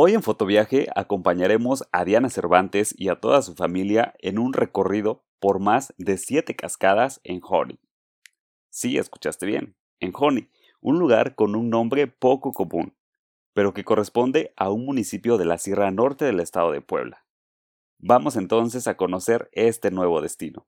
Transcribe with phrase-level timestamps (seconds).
[0.00, 5.24] Hoy en Fotoviaje acompañaremos a Diana Cervantes y a toda su familia en un recorrido
[5.40, 7.80] por más de siete cascadas en Honey.
[8.70, 10.50] Sí, escuchaste bien, en Honey,
[10.80, 12.94] un lugar con un nombre poco común,
[13.54, 17.26] pero que corresponde a un municipio de la Sierra Norte del estado de Puebla.
[17.98, 20.64] Vamos entonces a conocer este nuevo destino.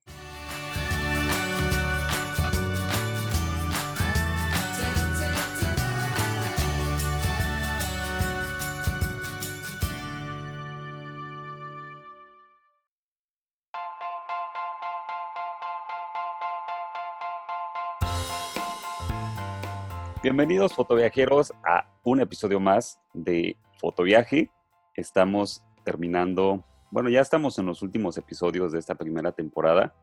[20.22, 24.50] Bienvenidos fotoviajeros a un episodio más de Fotoviaje.
[24.94, 29.94] Estamos terminando, bueno, ya estamos en los últimos episodios de esta primera temporada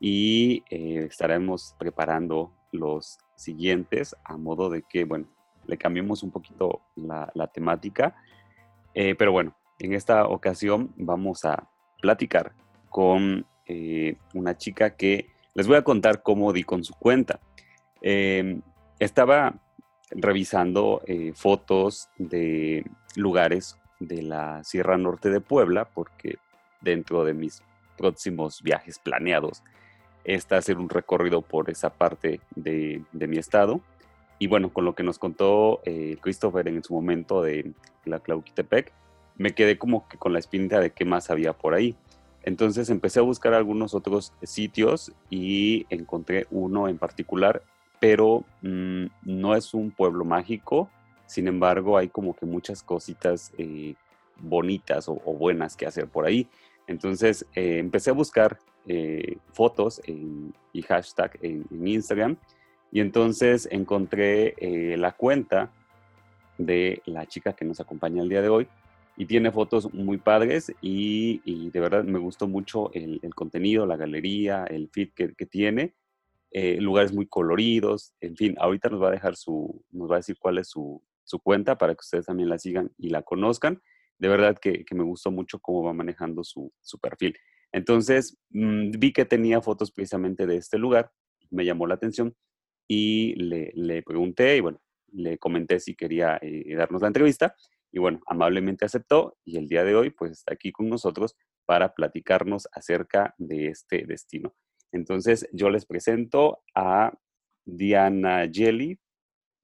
[0.00, 5.26] y eh, estaremos preparando los siguientes a modo de que, bueno,
[5.66, 8.16] le cambiemos un poquito la, temática.
[8.94, 11.68] Eh, pero bueno, en esta ocasión vamos a
[12.00, 12.54] platicar
[12.88, 17.40] con eh, una chica que les voy a contar cómo di con su cuenta.
[18.00, 18.62] Em,
[19.00, 19.54] estaba
[20.10, 22.84] revisando eh, fotos de
[23.16, 26.38] lugares de la Sierra Norte de Puebla, porque
[26.80, 27.62] dentro de mis
[27.96, 29.62] próximos viajes planeados
[30.24, 33.80] está hacer un recorrido por esa parte de, mi estado.
[34.38, 37.72] Y bueno, con lo que nos contó eh, Christopher en su momento de
[38.04, 38.92] la Clauquitepec,
[39.36, 41.96] me quedé como que con la espinita de qué más había por ahí.
[42.42, 47.62] Entonces empecé a buscar algunos otros sitios y encontré uno en particular
[48.00, 50.90] pero mm, no es un pueblo mágico,
[51.26, 53.94] sin embargo hay como que muchas cositas eh,
[54.36, 56.48] bonitas o, buenas que hacer por ahí.
[56.88, 62.36] Entonces eh, empecé a buscar eh, fotos y hashtag en, Instagram.
[62.90, 64.56] Y entonces encontré
[64.96, 65.70] la cuenta
[66.58, 68.66] de la chica que nos acompaña el día de hoy.
[69.16, 74.64] Y tiene fotos muy padres y, de verdad me gustó mucho el, contenido, la galería,
[74.64, 75.92] el feed que, que tiene
[76.52, 80.18] eh, lugares muy coloridos, en fin, ahorita nos va a dejar su, nos va a
[80.18, 81.02] decir cuál es su,
[81.44, 83.80] cuenta para que ustedes también la sigan y la conozcan.
[84.18, 87.36] De verdad que, me gustó mucho cómo va manejando su, perfil.
[87.72, 91.12] Entonces, mm, vi que tenía fotos precisamente de este lugar,
[91.50, 92.34] me llamó la atención
[92.88, 94.80] y le, pregunté y bueno,
[95.12, 97.54] le comenté si quería eh, darnos la entrevista
[97.92, 101.94] y bueno, amablemente aceptó y el día de hoy pues está aquí con nosotros para
[101.94, 104.54] platicarnos acerca de este destino.
[104.92, 107.12] Entonces, yo les presento a
[107.64, 108.98] Diana Jelly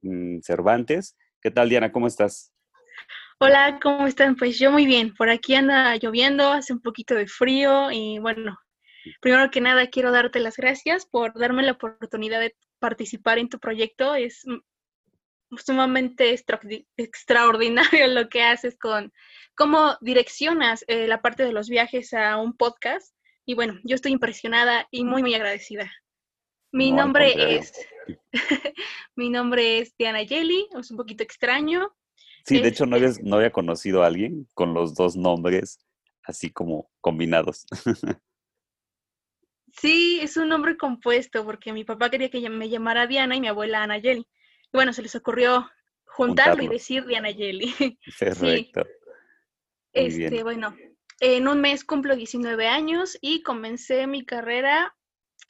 [0.02, 1.16] mm, Cervantes.
[1.40, 1.92] ¿Qué tal, Diana?
[1.92, 2.52] ¿Cómo estás?
[3.38, 4.36] Hola, ¿cómo están?
[4.36, 5.14] Pues yo muy bien.
[5.14, 8.58] Por aquí anda lloviendo, hace un poquito de frío y bueno,
[9.20, 13.58] primero que nada quiero darte las gracias por darme la oportunidad de participar en tu
[13.58, 14.14] proyecto.
[14.14, 14.44] Es
[15.64, 16.34] sumamente
[16.96, 19.12] extraordinario lo que haces con
[19.54, 23.15] cómo direccionas eh, la parte de los viajes a un podcast
[23.46, 25.90] y bueno, yo estoy impresionada y muy, muy agradecida.
[26.72, 27.72] Mi nombre es,
[29.16, 31.96] mi nombre es Diana Yeli, es un poquito extraño.
[32.44, 35.78] Sí, de hecho no, había, no había conocido a alguien con los dos nombres
[36.24, 37.66] así como combinados.
[39.72, 43.48] sí, es un nombre compuesto porque mi papá quería que me llamara Diana y mi
[43.48, 44.26] abuela Ana Yeli.
[44.72, 45.70] Y bueno, se les ocurrió
[46.04, 47.72] juntarlo y decir Diana Yeli.
[48.18, 48.84] Perfecto.
[49.92, 50.76] Este, bueno,
[51.20, 54.94] en un mes cumplo 19 años y comencé mi carrera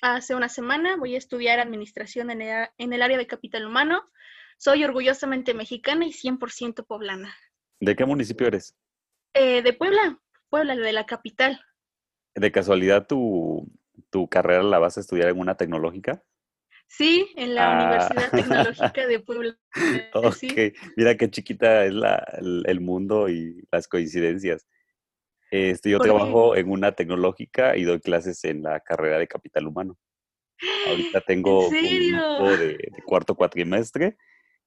[0.01, 0.97] hace una semana.
[0.97, 4.05] Voy a estudiar administración en el, área de capital humano.
[4.59, 7.35] Soy orgullosamente mexicana y 100% poblana.
[7.81, 8.77] ¿De qué municipio eres?
[9.35, 10.19] Eh, de Puebla,
[10.49, 11.61] Puebla, de la capital.
[12.35, 13.69] ¿De casualidad tu,
[14.31, 16.23] carrera la vas a estudiar en una tecnológica?
[16.89, 17.85] Sí, en la ah.
[17.85, 19.59] Universidad Tecnológica de Puebla.
[20.15, 21.93] ok, mira qué chiquita es
[22.41, 24.67] el mundo y las coincidencias.
[25.51, 29.97] Este, yo trabajo en una tecnológica y doy clases en la carrera de capital humano.
[30.87, 34.17] Ahorita tengo un grupo de, cuarto cuatrimestre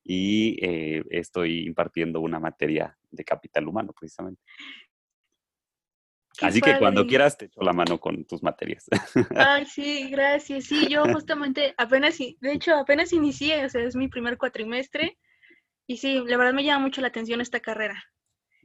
[0.04, 4.42] y eh, estoy impartiendo una materia de capital humano, precisamente.
[6.42, 8.86] Así que cuando quieras te echo la mano con tus materias.
[9.36, 10.66] Ay, sí, gracias.
[10.66, 15.18] Sí, yo justamente apenas, de hecho, apenas inicié, o sea, es mi primer cuatrimestre.
[15.86, 18.02] Y sí, la verdad me llama mucho la atención esta carrera.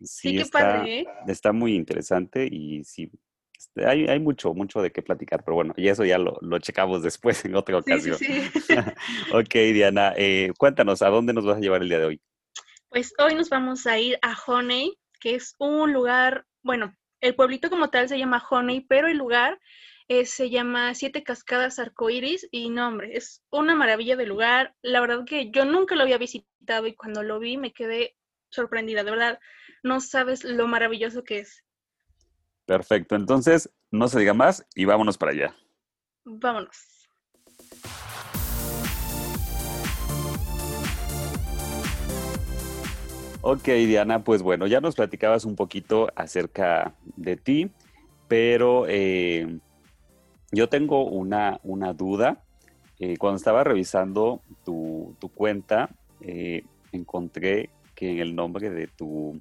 [0.05, 1.07] Sí, está, ¿eh?
[1.27, 3.11] está muy interesante y sí,
[3.57, 6.59] este, hay, hay, mucho, mucho de qué platicar, pero bueno, y eso ya lo, lo
[6.59, 8.17] checamos después en otra ocasión.
[8.19, 8.27] Sí,
[9.33, 12.21] ok, Diana, eh, cuéntanos, ¿a dónde nos vas a llevar el día de hoy?
[12.89, 17.71] Pues hoy nos vamos a ir a Honey, que es un lugar, bueno, el pueblito
[17.71, 19.59] como tal se llama Honey, pero el lugar
[20.09, 24.75] eh, se llama Siete Cascadas Arcoiris y no, hombre, es una maravilla de lugar.
[24.83, 28.15] La verdad que yo nunca lo había visitado y cuando lo vi me quedé
[28.55, 29.39] sorprendida, de verdad,
[29.83, 31.65] no sabes lo maravilloso que es.
[32.67, 35.55] Perfecto, entonces no se diga más y vámonos para allá.
[36.25, 36.95] Vámonos.
[43.47, 47.71] Ok, Diana, pues bueno, ya nos platicabas un poquito acerca de ti,
[48.27, 49.59] pero eh,
[50.51, 52.43] yo tengo una, una duda.
[52.99, 55.91] Eh, cuando estaba revisando tu, cuenta,
[56.23, 59.41] eh, encontré que en el nombre de tu,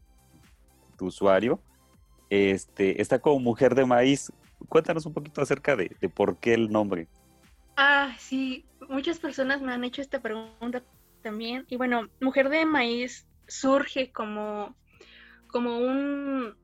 [0.99, 1.59] usuario
[2.29, 4.31] este, está como mujer de maíz.
[4.69, 7.09] Cuéntanos un poquito acerca de, de por qué el nombre.
[7.75, 10.83] Ah, sí, muchas personas me han hecho esta pregunta
[11.21, 11.65] también.
[11.69, 14.75] Y bueno, mujer de maíz surge como,
[15.47, 16.55] como un...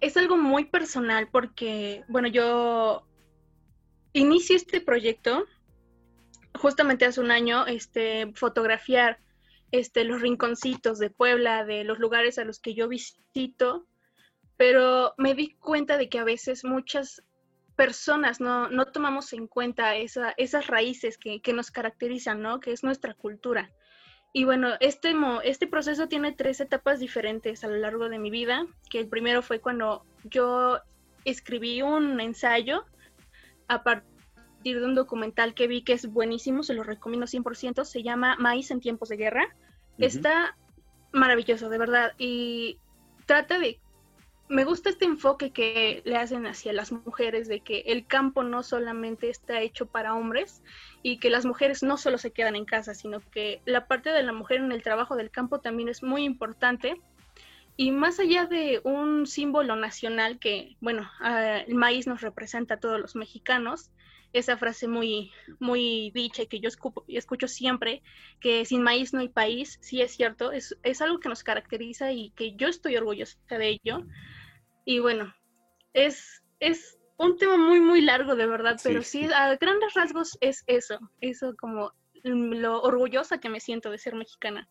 [0.00, 3.04] Es algo muy personal porque, bueno, yo
[4.12, 5.44] inicio este proyecto
[6.54, 9.18] justamente hace un año, este, fotografiar
[9.72, 13.86] este, los rinconcitos de Puebla, de los lugares a los que yo visito,
[14.56, 17.22] pero me di cuenta de que a veces muchas
[17.76, 22.58] personas no, no tomamos en cuenta esa, esas raíces que, que, nos caracterizan, ¿no?
[22.58, 23.70] Que es nuestra cultura.
[24.32, 28.66] Y bueno, este, este proceso tiene tres etapas diferentes a lo largo de mi vida,
[28.90, 30.80] que el primero fue cuando yo
[31.24, 32.84] escribí un ensayo
[33.68, 34.17] a partir
[34.64, 38.70] de un documental que vi que es buenísimo, se lo recomiendo 100%, se llama Maíz
[38.70, 39.54] en tiempos de guerra.
[39.98, 40.56] Está
[41.12, 42.78] maravilloso, de verdad, y
[43.26, 43.80] trata de
[44.48, 48.62] me gusta este enfoque que le hacen hacia las mujeres de que el campo no
[48.62, 50.62] solamente está hecho para hombres
[51.02, 54.22] y que las mujeres no solo se quedan en casa, sino que la parte de
[54.22, 57.00] la mujer en el trabajo del campo también es muy importante.
[57.76, 62.80] Y más allá de un símbolo nacional que, bueno, ah, el maíz nos representa a
[62.80, 63.90] todos los mexicanos,
[64.32, 68.02] esa frase muy, muy dicha que yo escucho, escucho siempre,
[68.40, 72.12] que sin maíz no hay país, sí es cierto, es, es algo que nos caracteriza
[72.12, 74.04] y que yo estoy orgullosa de ello.
[74.84, 75.34] Y bueno,
[75.92, 80.62] es, es un tema muy, muy largo de verdad, pero sí, a grandes rasgos es
[80.66, 81.92] eso, eso como
[82.22, 84.68] lo orgullosa que me siento de ser mexicana.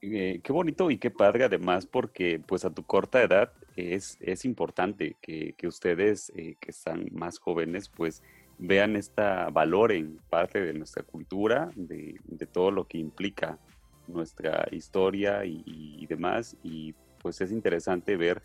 [0.00, 4.44] Eh, qué bonito y qué padre además porque pues a tu corta edad es, es
[4.44, 8.22] importante que, ustedes eh, que están más jóvenes pues
[8.58, 12.18] vean esta valor en parte de nuestra cultura, de,
[12.52, 13.58] todo lo que implica
[14.06, 18.42] nuestra historia y, y demás y pues es interesante ver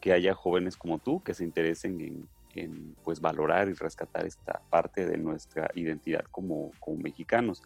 [0.00, 5.06] que haya jóvenes como tú que se interesen en, pues valorar y rescatar esta parte
[5.06, 7.62] de nuestra identidad como, como mexicanos.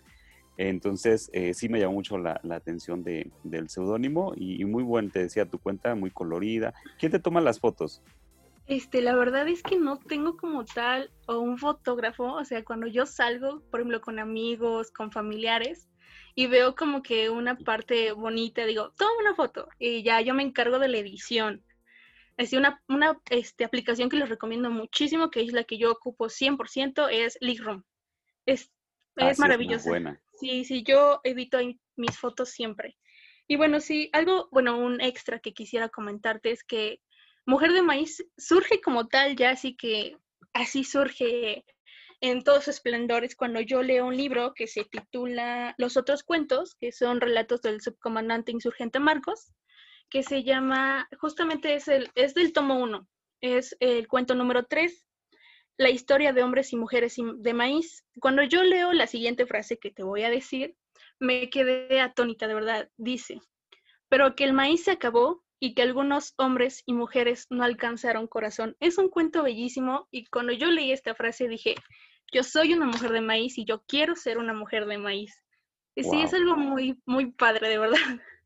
[0.57, 5.21] Entonces, eh, sí me llamó mucho la, atención de, del seudónimo y, muy bueno, te
[5.21, 6.73] decía, tu cuenta muy colorida.
[6.99, 8.01] ¿Quién te toma las fotos?
[8.67, 12.89] Este, la verdad es que no tengo como tal o un fotógrafo, o sea, cuando
[12.89, 15.89] yo salgo, por ejemplo, con amigos, con familiares,
[16.35, 20.43] y veo como que una parte bonita, digo, toma una foto y ya yo me
[20.43, 21.65] encargo de la edición.
[22.37, 26.27] Es una, una este, aplicación que les recomiendo muchísimo, que es la que yo ocupo
[26.27, 27.83] 100%, es Lightroom.
[28.45, 28.71] Es,
[29.17, 29.91] ah, es maravillosa.
[30.35, 31.59] Sí, sí, yo edito
[31.97, 32.99] mis fotos siempre.
[33.49, 37.01] Y bueno, sí, algo, bueno, un extra que quisiera comentarte es que
[37.47, 40.17] Mujer de Maíz surge como tal, ya así que
[40.53, 41.65] así surge
[42.21, 46.75] en todos sus esplendores cuando yo leo un libro que se titula Los otros cuentos,
[46.81, 49.53] que son relatos del subcomandante insurgente Marcos
[50.09, 53.07] que se llama, justamente es, el, es del tomo 1,
[53.41, 55.07] es el cuento número 3,
[55.79, 58.05] la historia de hombres y mujeres de maíz.
[58.21, 60.75] Cuando yo leo la siguiente frase que te voy a decir,
[61.19, 62.91] me quedé atónita, de verdad.
[62.97, 63.41] Dice,
[64.09, 68.77] pero que el maíz se acabó y que algunos hombres y mujeres no alcanzaron corazón.
[68.81, 71.75] Es un cuento bellísimo y cuando yo leí esta frase dije,
[72.33, 75.43] yo soy una mujer de maíz y yo quiero ser una mujer de maíz.
[75.95, 77.97] Y sí, es algo muy, muy padre, de verdad.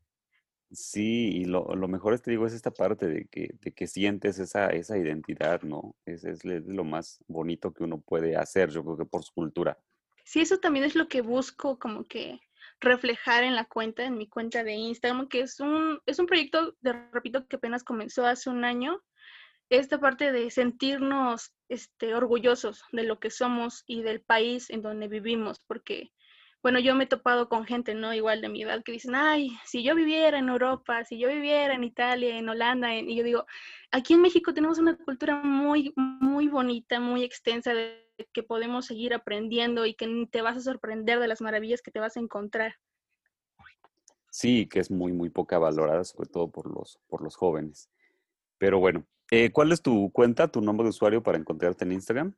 [0.73, 3.87] Sí, y lo, lo, mejor es, te digo, es esta parte de que, de que
[3.87, 5.97] sientes esa, esa identidad, ¿no?
[6.05, 9.77] Es, es, lo más bonito que uno puede hacer, yo creo que por su cultura.
[10.23, 12.39] Sí, eso también es lo que busco como que
[12.81, 16.75] reflejar en la cuenta, en mi cuenta de Instagram, que es un, es un proyecto,
[16.81, 19.01] de, repito, que apenas comenzó hace un año.
[19.69, 25.07] Esta parte de sentirnos este, orgullosos de lo que somos y del país en donde
[25.07, 26.11] vivimos, porque
[26.61, 28.13] bueno, yo me he topado con gente, ¿no?
[28.13, 31.73] Igual de mi edad, que dicen, ay, si yo viviera en Europa, si yo viviera
[31.73, 33.45] en Italia, en Holanda, y yo digo,
[33.91, 39.13] aquí en México tenemos una cultura muy, muy bonita, muy extensa, de que podemos seguir
[39.13, 42.75] aprendiendo y que te vas a sorprender de las maravillas que te vas a encontrar.
[44.29, 47.89] Sí, que es muy, muy poca valorada, sobre todo por los, por los jóvenes.
[48.57, 52.35] Pero bueno, eh, ¿cuál es tu cuenta, tu nombre de usuario para encontrarte en Instagram?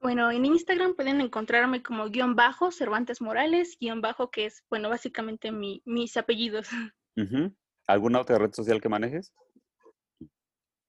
[0.00, 4.90] Bueno, en Instagram pueden encontrarme como guion bajo Cervantes Morales, guion bajo que es, bueno,
[4.90, 6.68] básicamente mi, mis apellidos.
[7.86, 9.32] ¿Alguna otra red social que manejes?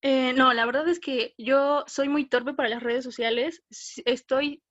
[0.02, 3.62] Eh, no, la verdad es que yo soy muy torpe para las redes sociales.
[4.04, 4.62] Estoy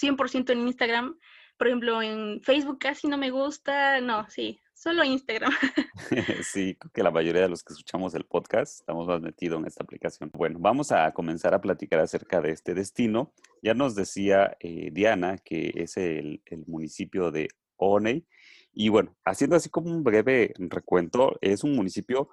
[0.00, 1.18] 100% en Instagram.
[1.58, 4.00] Por ejemplo, en Facebook casi no me gusta.
[4.00, 5.52] No, sí, solo Instagram.
[6.44, 9.66] sí, creo que la mayoría de los que escuchamos el podcast estamos más metidos en
[9.66, 10.30] esta aplicación.
[10.32, 13.32] Bueno, vamos a comenzar a platicar acerca de este destino.
[13.62, 18.26] Ya nos decía eh, Diana que es el, el municipio de Oney.
[18.72, 22.30] Y bueno, haciendo así como un breve recuento, es un municipio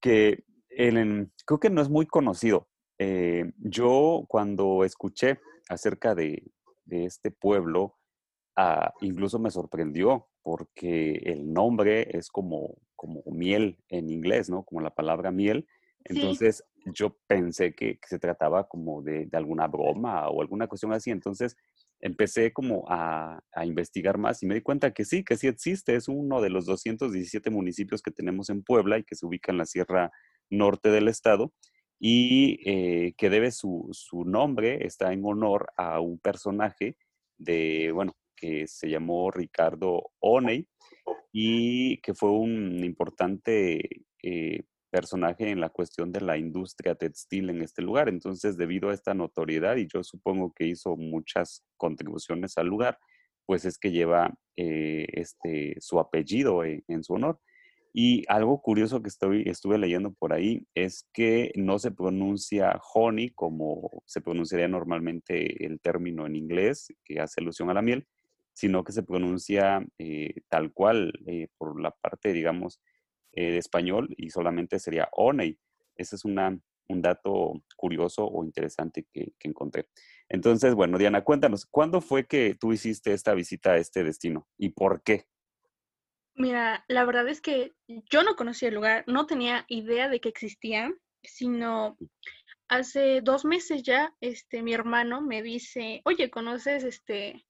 [0.00, 0.44] que
[1.44, 2.68] creo que no es muy conocido.
[2.98, 6.42] Eh, yo cuando escuché acerca de,
[6.90, 7.96] este pueblo,
[8.56, 14.64] ah, incluso me sorprendió porque el nombre es como, como miel en inglés, ¿no?
[14.64, 15.66] Como la palabra miel.
[16.04, 21.10] Entonces yo pensé que, se trataba como de, alguna broma o alguna cuestión así.
[21.10, 21.56] Entonces
[22.00, 25.94] empecé como a, a, investigar más y me di cuenta que sí, que sí existe.
[25.94, 29.58] Es uno de los 217 municipios que tenemos en Puebla y que se ubica en
[29.58, 30.10] la Sierra
[30.50, 31.52] norte del estado
[32.00, 33.90] y eh, que debe su,
[34.24, 36.96] nombre, está en honor a un personaje
[37.38, 40.68] de, bueno, que se llamó Ricardo Oney
[41.32, 47.62] y que fue un importante eh, personaje en la cuestión de la industria textil en
[47.62, 48.08] este lugar.
[48.08, 52.98] Entonces, debido a esta notoriedad, y yo supongo que hizo muchas contribuciones al lugar,
[53.44, 57.40] pues es que lleva eh, este, su apellido en su honor.
[57.92, 63.30] Y algo curioso que estoy, estuve leyendo por ahí es que no se pronuncia honey
[63.30, 68.06] como se pronunciaría normalmente el término en inglés, que hace alusión a la miel,
[68.52, 72.80] sino que se pronuncia eh, tal cual eh, por la parte, digamos,
[73.32, 75.58] eh, de español y solamente sería honey.
[75.96, 76.36] Ese es un
[76.88, 79.88] dato curioso o interesante que, que encontré.
[80.28, 84.70] Entonces, bueno, Diana, cuéntanos, ¿cuándo fue que tú hiciste esta visita a este destino y
[84.70, 85.26] por qué?
[86.38, 90.28] Mira, la verdad es que yo no conocía el lugar, no tenía idea de que
[90.28, 91.98] existía, sino
[92.68, 97.44] hace dos meses ya, este, mi hermano me dice, oye, ¿conoces este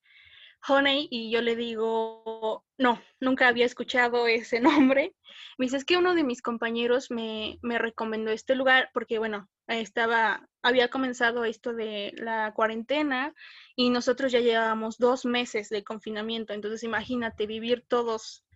[0.66, 1.06] Honey?
[1.10, 4.58] Y yo le digo, no, nunca había escuchado ese
[4.94, 5.14] nombre.
[5.58, 9.50] Me dice, es que uno de mis compañeros me, me recomendó este lugar porque, bueno,
[9.66, 13.34] estaba, había comenzado esto de la cuarentena
[13.76, 16.54] y nosotros ya llevábamos dos meses de confinamiento.
[16.54, 18.46] Entonces, imagínate vivir todos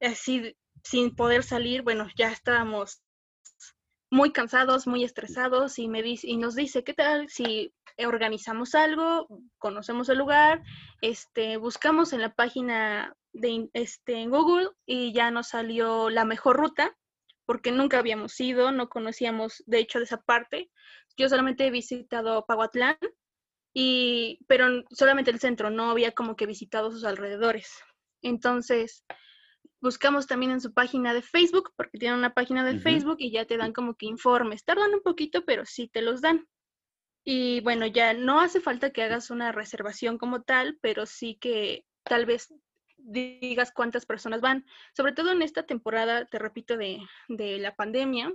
[0.00, 3.02] así sin poder salir, bueno, ya estábamos
[4.10, 9.28] muy cansados, muy estresados y, me dice, y nos dice, ¿qué tal si organizamos algo,
[9.58, 10.62] conocemos el lugar,
[11.00, 16.56] este, buscamos en la página de este, en Google y ya nos salió la mejor
[16.56, 16.96] ruta
[17.46, 20.70] porque nunca habíamos ido, no conocíamos de hecho de esa parte.
[21.16, 22.96] Yo solamente he visitado Pahuatlán,
[23.74, 27.82] y, pero solamente el centro, no había como que visitado sus alrededores.
[28.22, 29.04] Entonces,
[29.84, 33.44] Buscamos también en su página de Facebook, porque tienen una página de Facebook y ya
[33.44, 34.64] te dan como que informes.
[34.64, 36.48] Tardan un poquito, pero sí te los dan.
[37.22, 41.84] Y bueno, ya no hace falta que hagas una reservación como tal, pero sí que
[42.02, 42.48] tal vez
[42.96, 44.64] digas cuántas personas van,
[44.96, 48.32] sobre todo en esta temporada, te repito, de, de la pandemia.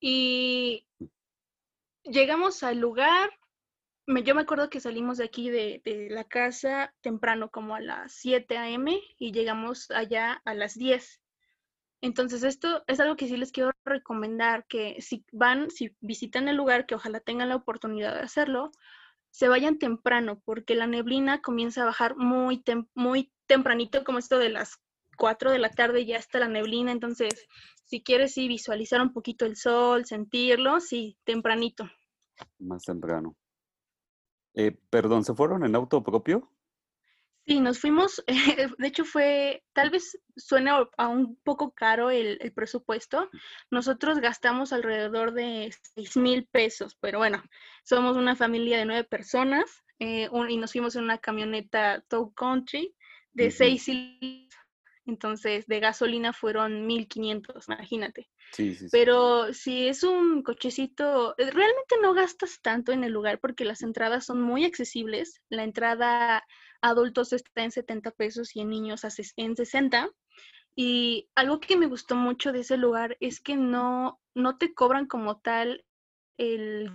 [0.00, 0.88] Y
[2.02, 3.30] llegamos al lugar,
[4.06, 5.80] yo me acuerdo que salimos de aquí de,
[6.10, 9.00] la casa temprano, como a las 7 a.m.
[9.18, 11.20] y llegamos allá a las 10.
[12.00, 16.56] Entonces, esto es algo que sí les quiero recomendar, que si van, si visitan el
[16.56, 18.72] lugar, que ojalá tengan la oportunidad de hacerlo,
[19.30, 22.62] se vayan temprano, porque la neblina comienza a bajar muy,
[22.94, 24.80] muy tempranito, como esto de las
[25.16, 27.46] 4 de la tarde ya está la neblina, entonces,
[27.84, 31.88] si quieres sí visualizar un poquito el sol, sentirlo, sí, tempranito.
[32.58, 33.36] Más temprano.
[34.54, 36.50] Eh, perdón, ¿se fueron en auto propio?
[37.44, 38.22] Sí, nos fuimos,
[38.78, 43.28] de hecho fue, tal vez suena a un poco caro el, presupuesto.
[43.70, 47.42] Nosotros gastamos alrededor de 6 mil pesos, pero bueno,
[47.82, 52.94] somos una familia de nueve personas eh, y nos fuimos en una camioneta Tow Country
[53.32, 53.88] de seis
[55.06, 58.28] entonces de gasolina fueron 1500, imagínate.
[58.90, 63.82] Pero si es un cochecito, eh, realmente no gastas tanto en el lugar porque las
[63.82, 65.40] entradas son muy accesibles.
[65.48, 66.44] La entrada
[66.80, 69.02] adultos está en 70 pesos y en niños
[69.36, 70.10] en 60.
[70.74, 75.06] Y algo que me gustó mucho de ese lugar es que no, no te cobran
[75.06, 75.84] como tal
[76.38, 76.90] el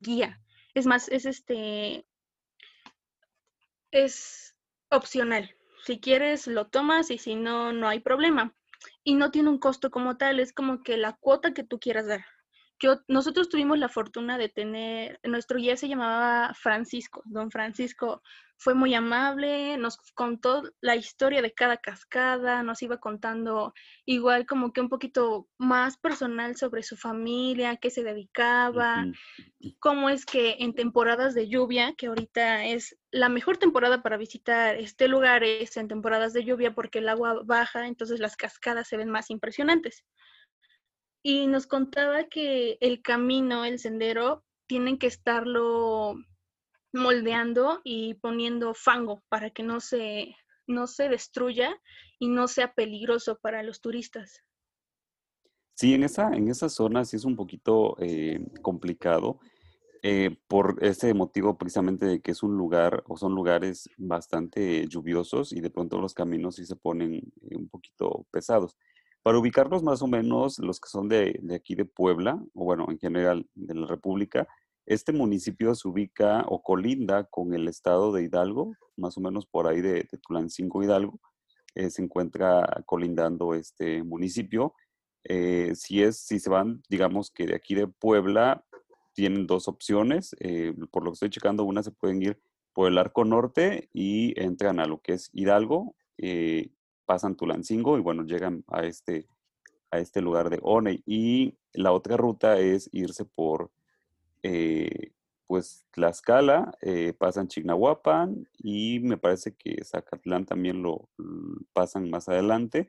[0.00, 0.40] guía.
[0.74, 2.06] Es más, es este,
[3.90, 4.54] es
[4.90, 5.55] opcional.
[5.86, 8.52] Si quieres, lo tomas y si no, no hay problema
[9.04, 12.08] y no tiene un costo como tal, es como que la cuota que tú quieras
[12.08, 12.26] dar.
[12.78, 18.22] Yo, nosotros tuvimos la fortuna de tener, nuestro guía se llamaba Francisco, don Francisco
[18.58, 23.74] fue muy amable, nos contó la historia de cada cascada, nos iba contando
[24.06, 29.04] igual como que un poquito más personal sobre su familia, qué se dedicaba,
[29.78, 34.76] cómo es que en temporadas de lluvia, que ahorita es la mejor temporada para visitar
[34.76, 38.96] este lugar, es en temporadas de lluvia porque el agua baja, entonces las cascadas se
[38.96, 40.04] ven más impresionantes.
[41.28, 46.14] Y nos contaba que el camino, el sendero, tienen que estarlo
[46.92, 50.36] moldeando y poniendo fango para que no se,
[50.68, 51.76] no se destruya
[52.20, 54.40] y no sea peligroso para los turistas.
[55.74, 59.40] Sí, en esa, en esa zona sí es un poquito eh, complicado
[60.04, 65.52] eh, por ese motivo precisamente de que es un lugar o son lugares bastante lluviosos
[65.52, 68.76] y de pronto los caminos sí se ponen eh, un poquito pesados.
[69.26, 72.86] Para ubicarlos más o menos, los que son de, de aquí de Puebla, o bueno,
[72.88, 74.46] en general de la República,
[74.84, 79.66] este municipio se ubica o colinda con el estado de Hidalgo, más o menos por
[79.66, 81.18] ahí de, Tulancingo, Hidalgo.
[81.74, 84.74] Eh, se encuentra colindando este municipio.
[85.24, 88.64] Eh, si, es, si se van, digamos que de aquí de Puebla,
[89.12, 90.36] tienen dos opciones.
[90.38, 92.40] Eh, por lo que estoy checando, una se pueden ir
[92.72, 95.96] por el arco norte y entran a lo que es Hidalgo,
[97.06, 99.26] pasan Tulancingo y bueno, llegan a este,
[99.90, 101.02] a este lugar de One.
[101.06, 103.70] Y la otra ruta es irse por
[104.42, 105.12] eh,
[105.46, 111.08] pues Tlaxcala, eh, pasan Chignahuapan y me parece que Zacatlán también lo
[111.72, 112.88] pasan más adelante,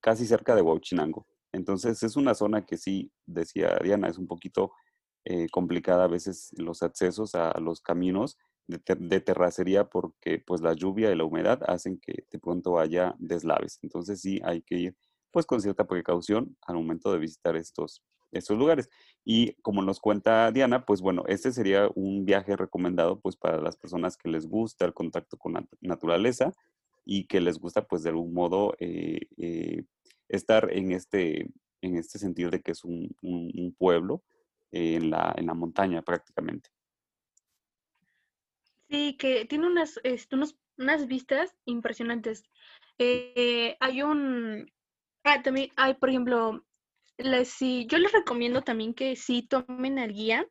[0.00, 1.26] casi cerca de Huachinango.
[1.52, 4.72] Entonces es una zona que sí, decía Diana, es un poquito
[5.24, 8.36] eh, complicada a veces los accesos a los caminos
[8.72, 13.78] de, terracería porque pues la lluvia y la humedad hacen que de pronto haya deslaves.
[13.82, 14.96] Entonces sí hay que ir
[15.30, 18.02] pues con cierta precaución al momento de visitar estos,
[18.32, 18.88] estos lugares.
[19.24, 23.76] Y como nos cuenta Diana, pues bueno, este sería un viaje recomendado pues para las
[23.76, 26.52] personas que les gusta el contacto con la naturaleza
[27.04, 29.84] y que les gusta pues de algún modo eh, eh,
[30.28, 31.48] estar en este,
[31.80, 33.14] en este sentido de que es un,
[33.78, 34.22] pueblo
[34.70, 36.70] en, la, en la montaña prácticamente.
[38.92, 40.36] Sí, que tiene unas, este,
[40.76, 42.44] unas vistas impresionantes.
[42.98, 44.70] Eh, hay un,
[45.24, 46.62] ah, también hay, por ejemplo,
[47.46, 50.46] sí, yo les recomiendo también que sí tomen el guía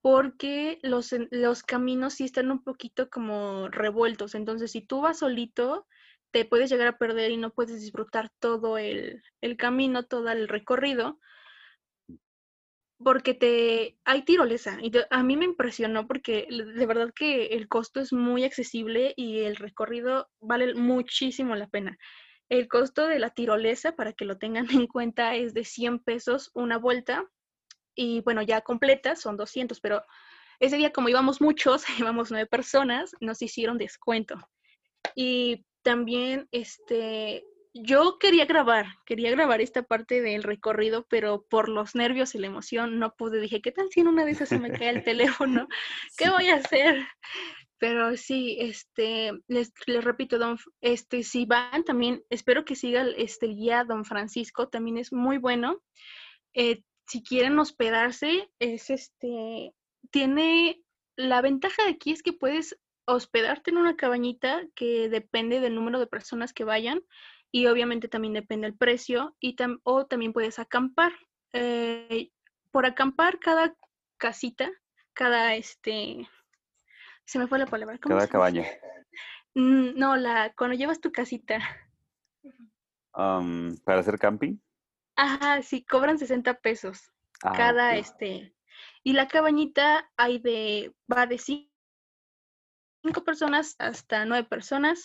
[0.00, 4.34] porque los, los caminos sí están un poquito como revueltos.
[4.34, 5.86] Entonces, si tú vas solito,
[6.30, 9.22] te puedes llegar a perder y no puedes disfrutar todo el,
[9.58, 11.20] camino, todo el recorrido,
[13.02, 14.78] porque te hay tirolesa.
[14.80, 19.40] Y a mí me impresionó porque de verdad que el costo es muy accesible y
[19.40, 21.98] el recorrido vale muchísimo la pena.
[22.48, 26.50] El costo de la tirolesa, para que lo tengan en cuenta, es de 100 pesos
[26.54, 27.24] una vuelta.
[27.94, 30.02] Y bueno, ya completa son 200, pero
[30.60, 34.36] ese día como íbamos muchos, íbamos nueve personas, nos hicieron descuento.
[35.14, 41.94] Y también, este, yo quería grabar, quería grabar esta parte del recorrido, pero por los
[41.94, 43.40] nervios y la emoción no pude.
[43.40, 45.68] Dije, ¿qué tal si en una de esas se me cae el teléfono?
[46.16, 47.06] ¿Qué voy a hacer?
[47.78, 53.46] Pero sí, este, les, les, repito, don, este, si van también, espero que siga este
[53.46, 55.82] guía don Francisco, también es muy bueno.
[56.54, 59.74] Eh, si quieren hospedarse, es este,
[60.10, 60.82] tiene,
[61.16, 65.98] la ventaja de aquí es que puedes hospedarte en una cabañita que depende del número
[65.98, 67.02] de personas que vayan
[67.52, 71.12] y obviamente también depende el precio y o también puedes acampar.
[71.52, 72.32] Eh,
[72.70, 73.76] por acampar cada
[74.16, 74.70] casita,
[75.12, 76.26] cada este
[77.26, 77.98] se me fue la palabra.
[77.98, 78.64] Cada cabaña.
[79.54, 81.58] Mm, no, la cuando llevas tu casita.
[83.12, 84.56] ¿Para hacer camping?
[85.16, 87.12] Ajá, sí, cobran 60 pesos
[87.42, 88.54] ah, cada este.
[89.02, 91.68] Y la cabañita hay de, va de cinco
[93.24, 95.02] personas hasta nueve personas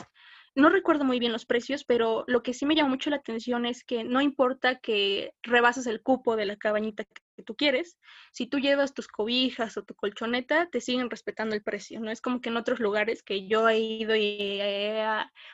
[0.58, 3.67] no recuerdo muy bien los precios, pero lo que sí me llama mucho la atención
[3.67, 8.00] es que no importa que rebases el cupo de la cabañita que tú quieres,
[8.32, 12.00] si tú llevas tus cobijas o tu colchoneta, te siguen respetando el precio.
[12.00, 14.60] No es como que en otros lugares que yo he ido y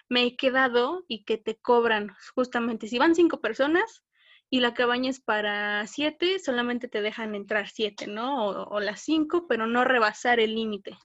[0.08, 4.06] me he quedado y que te cobran justamente, si van cinco personas
[4.50, 8.46] y la cabaña es para siete, solamente te dejan entrar siete, ¿no?
[8.46, 10.98] O, las cinco, pero no rebasar el límite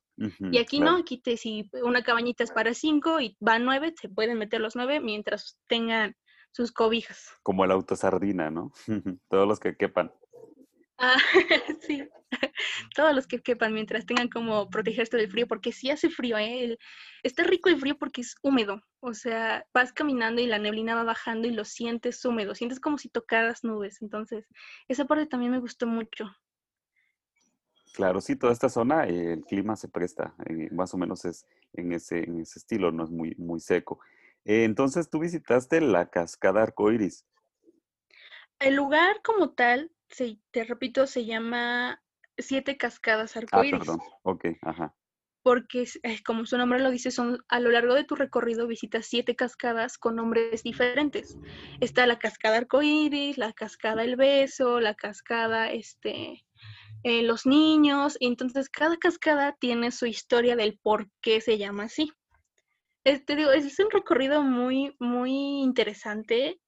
[0.50, 4.09] y aquí no, aquí te, si una cabañita es para cinco y van nueve, se
[4.09, 6.16] pueden meter los nueve mientras tengan
[6.50, 7.31] sus cobijas.
[7.42, 8.72] Como el auto sardina, ¿no?
[9.28, 10.12] Todos los que quepan.
[10.98, 11.16] Ah,
[11.81, 12.09] sí.
[12.94, 16.76] Todos los que quepan mientras tengan como protegerse del frío, porque sí hace frío, ¿eh?
[17.22, 18.83] está rico el frío porque es húmedo.
[19.00, 22.54] O sea, vas caminando y la neblina va bajando y lo sientes húmedo.
[22.54, 24.02] Sientes como si tocaras nubes.
[24.02, 24.46] Entonces,
[24.88, 26.31] esa parte también me gustó mucho.
[27.94, 31.46] Claro, sí, toda esta zona, eh, el clima se presta, eh, más o menos es
[31.72, 34.01] en ese, en ese estilo, no es muy, muy seco.
[34.44, 37.27] Eh, entonces, tú visitaste la cascada arcoiris.
[38.59, 42.03] El lugar como tal, se, te repito, se llama
[42.37, 44.01] Siete Cascadas Ah, Arcoíris, perdón.
[44.22, 44.94] Ok, ajá.
[45.42, 45.87] porque
[46.27, 49.96] como su nombre lo dice, son a lo largo de tu recorrido visitas siete cascadas
[49.98, 51.38] con nombres diferentes.
[51.81, 56.44] Está la cascada Arcoíris, la cascada El Beso, la cascada este,
[57.02, 61.84] eh, Los Niños, y entonces cada cascada tiene su historia del por qué se llama
[61.84, 62.11] así.
[63.04, 66.61] Este, digo, es un recorrido muy, muy interesante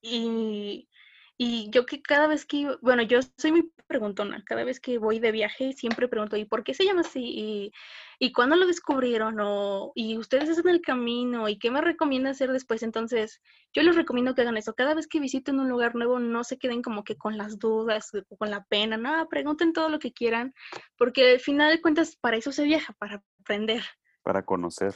[0.00, 0.88] y,
[1.36, 5.18] y yo que cada vez que, bueno, yo soy muy preguntona, cada vez que voy
[5.18, 7.22] de viaje siempre pregunto, ¿y por qué se llama así?
[7.24, 7.72] ¿Y,
[8.20, 9.40] y cuándo lo descubrieron?
[9.40, 11.48] O, ¿Y ustedes hacen el camino?
[11.48, 12.84] ¿Y qué me recomienda hacer después?
[12.84, 13.40] Entonces,
[13.72, 14.74] yo les recomiendo que hagan eso.
[14.74, 18.10] Cada vez que visiten un lugar nuevo, no se queden como que con las dudas
[18.28, 20.54] o con la pena, no, pregunten todo lo que quieran,
[20.96, 23.82] porque al final de cuentas, para eso se viaja, para aprender.
[24.22, 24.94] Para conocer.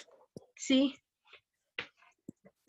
[0.55, 0.95] Sí,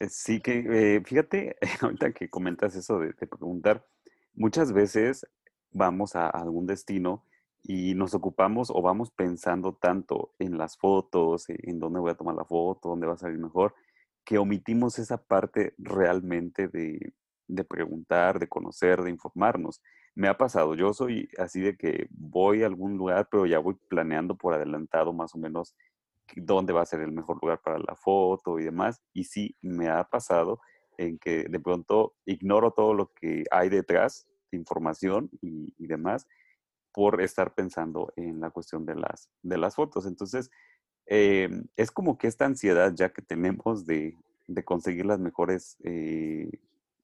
[0.07, 3.85] Sí que, eh, fíjate, ahorita que comentas eso de, preguntar,
[4.33, 5.25] muchas veces
[5.71, 7.25] vamos a algún destino
[7.62, 12.15] y nos ocupamos o vamos pensando tanto en las fotos, e- en dónde voy a
[12.15, 13.75] tomar la foto, dónde va a salir mejor,
[14.23, 17.13] que omitimos esa parte realmente de,
[17.47, 19.81] de preguntar, de conocer, de informarnos.
[20.15, 23.75] Me ha pasado, yo soy así de que voy a algún lugar, pero ya voy
[23.89, 25.75] planeando por adelantado más o menos
[26.36, 29.02] dónde va a ser el mejor lugar para la foto y demás.
[29.13, 30.60] Y sí, me ha pasado
[30.98, 36.28] en que de pronto ignoro todo lo que hay detrás de información y, demás
[36.94, 40.06] por estar pensando en la cuestión de las, de las fotos.
[40.06, 40.50] Entonces,
[41.06, 46.50] eh, es como que esta ansiedad ya que tenemos de, de conseguir las mejores eh,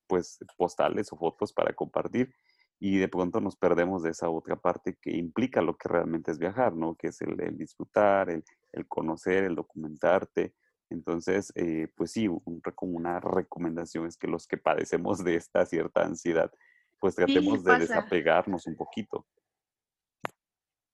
[0.07, 2.33] pues postales o fotos para compartir
[2.79, 6.37] y de pronto nos perdemos de esa otra parte que implica lo que realmente es
[6.37, 6.95] viajar, ¿no?
[6.95, 8.43] Que es el, el disfrutar, el,
[8.75, 10.53] el conocer, el documentarte.
[10.89, 15.65] Entonces, eh, pues sí, un como una recomendación es que los que padecemos de esta
[15.65, 16.51] cierta ansiedad,
[16.99, 19.25] pues sí, tratemos de desapegarnos un poquito.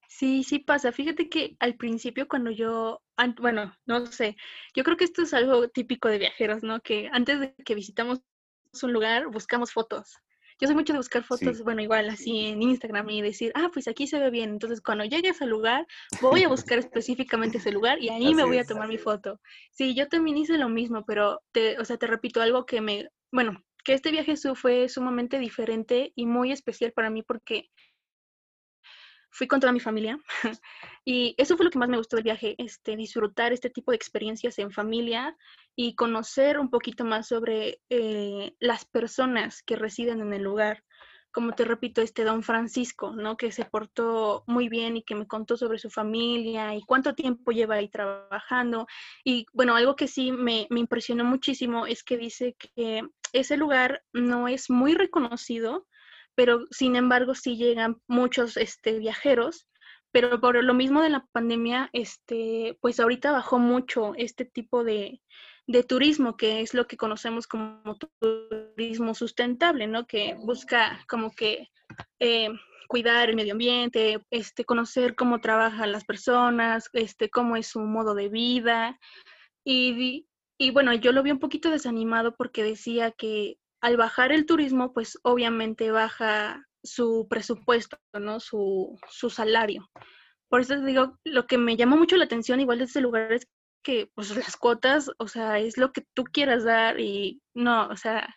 [0.08, 0.92] Sí, sí pasa.
[0.92, 3.02] Fíjate que al principio cuando yo,
[3.40, 4.36] bueno, no sé,
[4.76, 6.80] yo creo que esto es algo típico de viajeros, ¿no?
[6.82, 8.22] Que antes de que visitamos
[8.84, 10.18] un lugar, buscamos fotos.
[10.62, 13.72] Yo soy mucho de buscar fotos, Sí, bueno, igual así en Instagram y decir, ah,
[13.74, 14.52] pues aquí se ve bien.
[14.52, 15.88] Entonces, cuando llegue a ese lugar,
[16.22, 19.42] voy a buscar específicamente ese lugar y ahí me voy a tomar mi foto.
[19.72, 23.10] Sí, yo también hice lo mismo, pero te, o sea, te repito algo que me,
[23.32, 27.70] bueno, que este viaje su fue sumamente diferente y muy especial para mí porque
[29.32, 30.20] fui con toda mi familia
[31.06, 33.96] y eso fue lo que más me gustó del viaje, este, disfrutar este tipo de
[33.96, 35.36] experiencias en familia
[35.76, 40.84] y conocer un poquito más sobre eh, las personas que residen en el lugar.
[41.34, 43.38] Como te repito, este don Francisco, ¿no?
[43.38, 47.54] Que se portó muy bien y que me contó sobre su familia y cuánto tiempo
[47.54, 48.86] lleva ahí trabajando.
[49.24, 54.04] Y bueno, algo que sí me, me impresionó muchísimo es que dice que ese lugar
[54.12, 55.88] no es muy reconocido,
[56.36, 59.68] pero sin embargo sí llegan muchos este, viajeros,
[60.12, 65.22] pero por lo mismo de la pandemia, este, pues ahorita bajó mucho este tipo de,
[65.68, 70.06] de turismo, que es lo que conocemos como turismo sustentable, ¿no?
[70.06, 71.70] Que busca como que
[72.20, 72.50] eh,
[72.88, 78.14] cuidar el medio ambiente, este, conocer cómo trabajan las personas, este, cómo es su modo
[78.14, 79.00] de vida.
[79.64, 84.46] Y, y bueno, yo lo vi un poquito desanimado porque decía que al bajar el
[84.46, 88.40] turismo, pues obviamente baja su presupuesto, ¿no?
[88.40, 89.90] Su, su salario.
[90.50, 93.34] Por eso te digo, lo que me llamó mucho la atención igual de este lugar
[93.34, 93.48] es
[93.84, 97.96] que pues las cuotas, o sea, es lo que tú quieras dar y no, o
[97.96, 98.36] sea,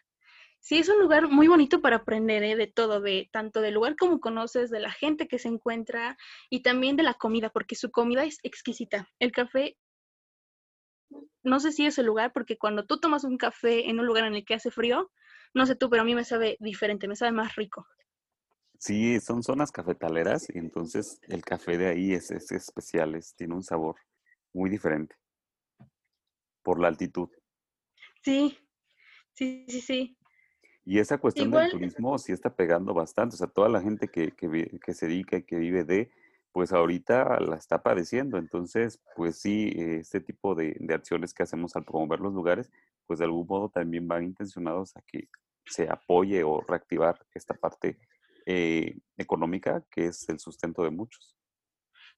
[0.61, 2.57] sí es un lugar muy bonito para aprender, ¿eh?
[2.57, 6.17] De todo, de tanto del lugar como conoces, de la gente que se encuentra
[6.49, 9.09] y también de la comida, porque su comida es exquisita.
[9.19, 9.77] El café
[11.43, 14.25] no sé si es el lugar, porque cuando tú tomas un café en un lugar
[14.25, 15.13] en el que hace frío,
[15.55, 17.87] no sé tú, pero a mí me sabe diferente, me sabe más rico.
[18.79, 23.55] Sí, son zonas cafetaleras y entonces el café de ahí es, es especial, es- tiene
[23.55, 23.97] un sabor
[24.53, 25.17] muy diferente
[26.62, 27.29] por la altitud.
[28.23, 28.59] Sí,
[29.35, 30.17] sí, sí, sí.
[30.85, 34.33] Y esa cuestión del turismo sí está pegando bastante, o sea, toda la gente que,
[34.33, 36.11] que, que se dedica y que vive de,
[36.53, 38.37] pues ahorita la está padeciendo.
[38.38, 42.71] Entonces, pues sí, este tipo de, de acciones que hacemos al promover los lugares,
[43.07, 45.29] pues de algún modo también van intencionados a que
[45.66, 47.98] se apoye o reactivar esta parte
[48.46, 51.37] eh, económica, que es el sustento de muchos.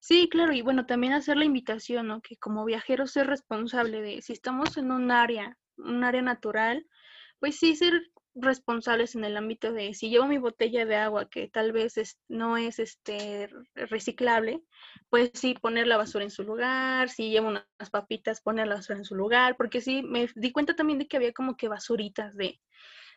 [0.00, 2.20] Sí, claro, y bueno, también hacer la invitación, ¿no?
[2.20, 6.86] Que como viajero ser responsable de, si estamos en un área, un área natural,
[7.40, 8.02] pues sí ser
[8.36, 11.94] responsables en el ámbito de si llevo mi botella de agua que tal vez
[12.28, 14.62] no es este reciclable,
[15.08, 18.98] pues sí poner la basura en su lugar, si llevo unas papitas, poner la basura
[18.98, 22.36] en su lugar, porque sí me di cuenta también de que había como que basuritas
[22.36, 22.60] de,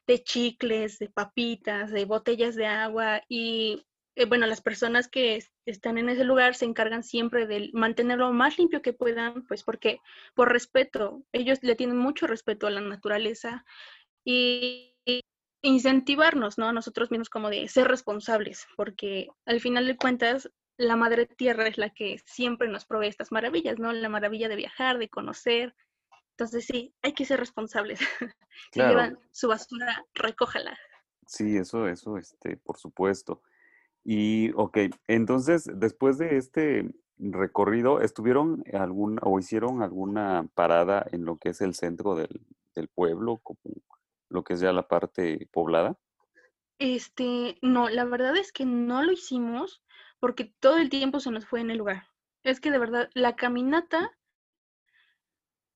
[0.07, 3.85] de chicles, de papitas, de botellas de agua y
[4.15, 8.33] eh, bueno, las personas que están en ese lugar se encargan siempre de mantenerlo lo
[8.33, 9.99] más limpio que puedan, pues porque
[10.35, 13.63] por respeto, ellos le tienen mucho respeto a la naturaleza
[14.25, 14.95] y
[15.61, 16.71] incentivarnos, ¿no?
[16.73, 21.77] Nosotros mismos como de ser responsables, porque al final de cuentas la madre tierra es
[21.77, 23.91] la que siempre nos provee estas maravillas, ¿no?
[23.91, 25.75] La maravilla de viajar, de conocer.
[26.39, 27.99] Entonces sí, hay que ser responsables.
[28.71, 30.77] si llevan su basura, recójala.
[31.27, 33.41] Sí, eso, eso, este, por supuesto.
[34.05, 41.35] Y, ok, entonces, después de este recorrido, ¿estuvieron algún o hicieron alguna parada en lo
[41.35, 42.39] que es el centro del,
[42.95, 43.59] pueblo, como
[44.29, 45.97] lo que es ya la parte poblada?
[46.79, 49.83] Este, no, la verdad es que no lo hicimos
[50.21, 52.07] porque todo el tiempo se nos fue en el lugar.
[52.45, 54.17] Es que de verdad, la caminata,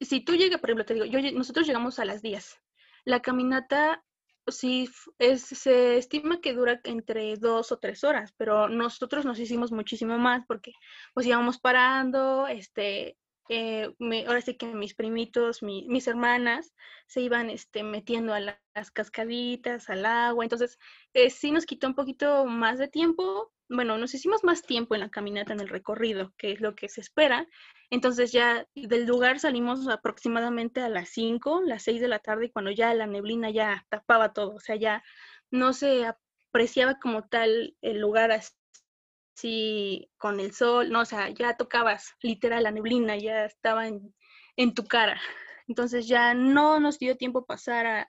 [0.06, 2.60] si tú llegas, por ejemplo, te digo, yo, nosotros llegamos a las 10.
[3.06, 4.04] La caminata
[4.48, 4.90] sí,
[5.38, 10.44] se estima que dura entre dos o tres horas, pero nosotros nos hicimos muchísimo más
[10.48, 10.74] porque
[11.14, 13.18] pues íbamos parando, este,
[13.50, 13.94] eh,
[14.28, 16.74] ahora sí que mis primitos, mis hermanas
[17.08, 20.78] se iban este, metiendo a las cascaditas, al agua, entonces
[21.14, 25.02] eh, sí nos quitó un poquito más de tiempo, bueno, nos hicimos más tiempo en
[25.02, 27.48] la caminata, en el recorrido, que es lo que se espera.
[27.90, 32.72] Entonces ya del lugar salimos aproximadamente a las 5, las 6 de la tarde, cuando
[32.72, 35.04] ya la neblina ya tapaba todo, o sea, ya
[35.52, 41.56] no se apreciaba como tal el lugar así con el sol, no, o sea, ya
[41.58, 45.20] tocabas literal la neblina, ya estaba en, tu cara.
[45.68, 48.08] Entonces ya no nos dio tiempo pasar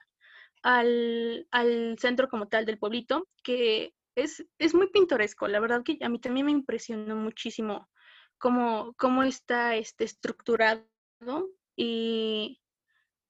[0.62, 5.48] al, al centro como tal del pueblito, que es, es muy pintoresco.
[5.48, 7.88] La verdad que a mí también me impresionó muchísimo
[8.38, 10.84] cómo, cómo está este, estructurado
[11.76, 12.60] y,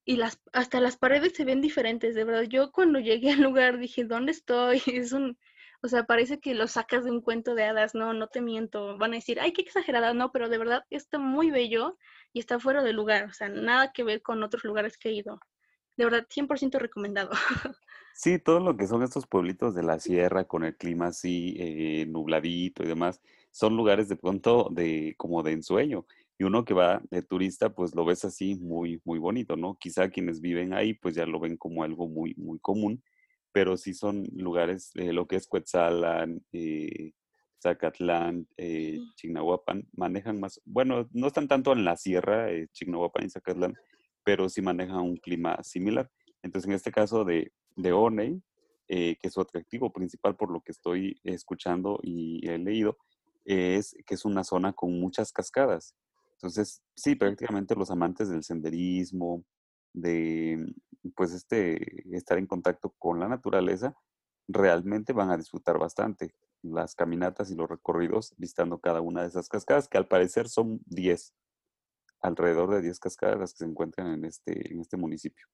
[0.05, 2.42] y las, hasta las paredes se ven diferentes, de verdad.
[2.42, 4.83] Yo cuando llegué al lugar dije, ¿dónde estoy?
[4.87, 5.38] Es un,
[5.83, 8.97] o sea, parece que lo sacas de un cuento de hadas, no, no te miento.
[8.97, 11.99] Van a decir, ay, qué exagerada, no, pero de verdad está muy bello
[12.33, 15.12] y está fuera de lugar, o sea, nada que ver con otros lugares que he
[15.12, 15.40] ido.
[15.97, 17.31] De verdad, 100% recomendado.
[18.16, 22.07] Sí, todo lo que son estos pueblitos de la sierra con el clima así eh,
[22.07, 26.07] nubladito y demás, son lugares de pronto de como de ensueño.
[26.38, 29.77] Y uno que va de turista, pues lo ves así muy, muy bonito, ¿no?
[29.79, 33.03] Quizá quienes viven ahí, pues ya lo ven como algo muy, muy común,
[33.53, 37.12] pero sí son lugares, eh, lo que es Cuetzalan, eh,
[37.62, 43.31] Zacatlán, eh, Chignahuapan, manejan más, bueno, no están tanto en la sierra, eh, Chignahuapan y
[43.31, 43.74] Zacatlán,
[44.24, 46.11] pero sí manejan un clima similar.
[46.42, 48.43] Entonces, en este caso de, de Oney,
[48.89, 52.99] eh, que su atractivo principal por lo que estoy escuchando y he leído,
[53.45, 55.95] es que es una zona con muchas cascadas.
[56.33, 59.45] Entonces, sí, prácticamente los amantes del senderismo,
[59.93, 60.75] de
[61.15, 63.97] pues este estar en contacto con la naturaleza,
[64.49, 69.49] realmente van a disfrutar bastante las caminatas y los recorridos visitando cada una de esas
[69.49, 71.35] cascadas, que al parecer son 10,
[72.21, 75.47] alrededor de 10 cascadas las que se encuentran en este, en este municipio.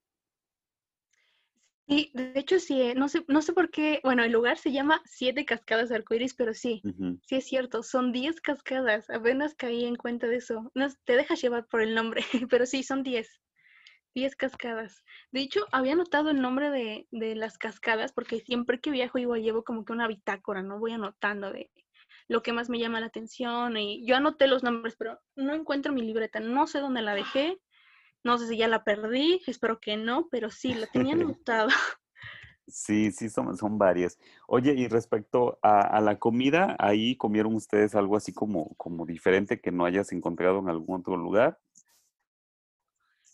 [1.87, 4.71] Sí, de hecho sí, eh, no sé, no sé por qué, bueno, el lugar se
[4.71, 6.81] llama Siete Cascadas de Arcoiris, pero sí,
[7.25, 10.71] sí es cierto, son diez cascadas, apenas caí en cuenta de eso.
[10.73, 13.41] No, te dejas llevar por el nombre, pero sí, son diez,
[14.15, 15.03] diez cascadas.
[15.31, 19.41] De hecho, había notado el nombre de, de las cascadas porque siempre que viajo igual
[19.41, 20.79] llevo como que una bitácora, ¿no?
[20.79, 21.71] Voy anotando de
[22.27, 25.91] lo que más me llama la atención y yo anoté los nombres, pero no encuentro
[25.91, 27.59] mi libreta, no sé dónde la dejé
[28.23, 31.73] no sé si ya la perdí, espero que no, pero sí, la tenía anotada.
[32.67, 34.17] Sí, sí, son, son varias.
[34.47, 39.71] Oye, y respecto a, la comida, ¿ahí comieron ustedes algo así como, como diferente que
[39.71, 41.59] no hayas encontrado en algún otro lugar?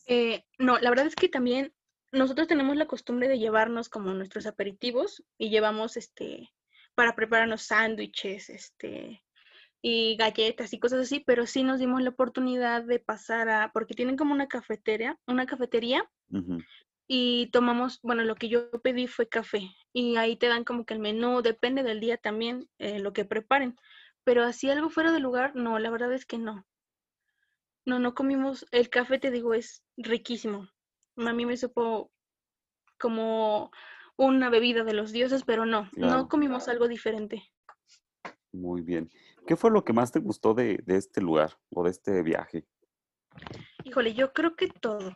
[0.07, 1.73] Eh, no, la verdad es que también
[2.11, 6.49] nosotros tenemos la costumbre de llevarnos como nuestros aperitivos y llevamos este
[6.95, 9.23] para prepararnos sándwiches, este,
[9.81, 13.93] y galletas y cosas así, pero sí nos dimos la oportunidad de pasar a, porque
[13.93, 16.09] tienen como una cafetería, una cafetería,
[17.07, 20.93] y tomamos, bueno, lo que yo pedí fue café, y ahí te dan como que
[20.93, 23.75] el menú, depende del día también, eh, lo que preparen,
[24.23, 26.65] pero así algo fuera de lugar, no, la verdad es que no.
[27.85, 30.67] No, no comimos, el café te digo es riquísimo.
[31.15, 32.11] A mí me supo
[32.99, 33.71] como
[34.17, 37.49] una bebida de los dioses, pero no, no comimos algo diferente.
[38.51, 39.09] Muy bien.
[39.47, 42.65] ¿Qué fue lo que más te gustó de, de este lugar o de este viaje?
[43.85, 45.15] Híjole, yo creo que todo.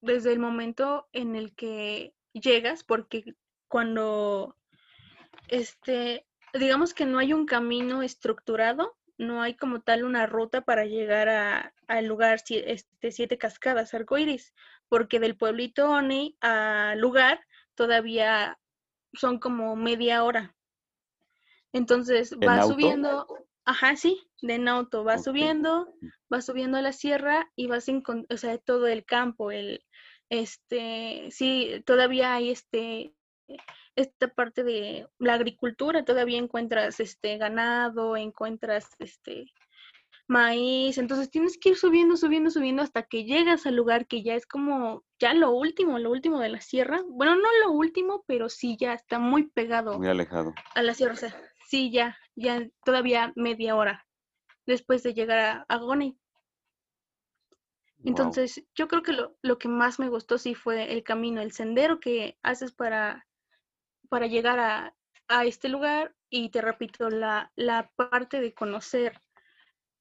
[0.00, 3.36] Desde el momento en el que llegas, porque
[3.68, 4.56] cuando,
[5.48, 10.84] este, digamos que no hay un camino estructurado, no hay como tal una ruta para
[10.84, 14.54] llegar al lugar este, Siete Cascadas, Arcoiris,
[14.88, 17.40] porque del pueblito Oni al lugar
[17.74, 18.58] todavía
[19.12, 20.54] son como media hora.
[21.72, 23.26] Entonces va subiendo,
[23.68, 25.92] ajá, sí, de en auto, va subiendo,
[26.32, 29.84] va subiendo a la sierra y vas en, o sea, todo el campo, el,
[30.30, 33.12] este, sí, todavía hay este,
[33.94, 39.52] esta parte de la agricultura, todavía encuentras este ganado, encuentras este
[40.28, 44.34] maíz, entonces tienes que ir subiendo, subiendo, subiendo hasta que llegas al lugar que ya
[44.34, 47.02] es como ya lo último, lo último de la sierra.
[47.06, 49.98] Bueno, no lo último, pero sí ya está muy pegado.
[49.98, 50.54] Muy alejado.
[50.74, 51.34] A la sierra, o sea,
[51.68, 54.06] sí ya, ya todavía media hora
[54.66, 55.80] después de llegar a, a
[58.04, 61.52] Entonces, yo creo que lo, lo, que más me gustó sí fue el camino, el
[61.52, 63.26] sendero que haces para
[64.08, 64.94] para llegar a,
[65.44, 66.14] este lugar.
[66.30, 67.52] Y te repito, la,
[67.96, 69.20] parte de conocer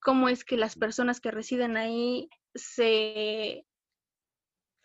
[0.02, 3.66] cómo es que las personas que residen ahí se,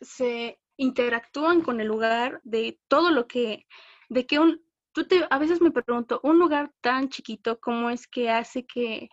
[0.00, 3.66] se interactúan con el lugar, de todo lo que,
[4.08, 8.06] de que un, tú te, a veces me pregunto, un lugar tan chiquito, ¿cómo es
[8.06, 9.08] que hace que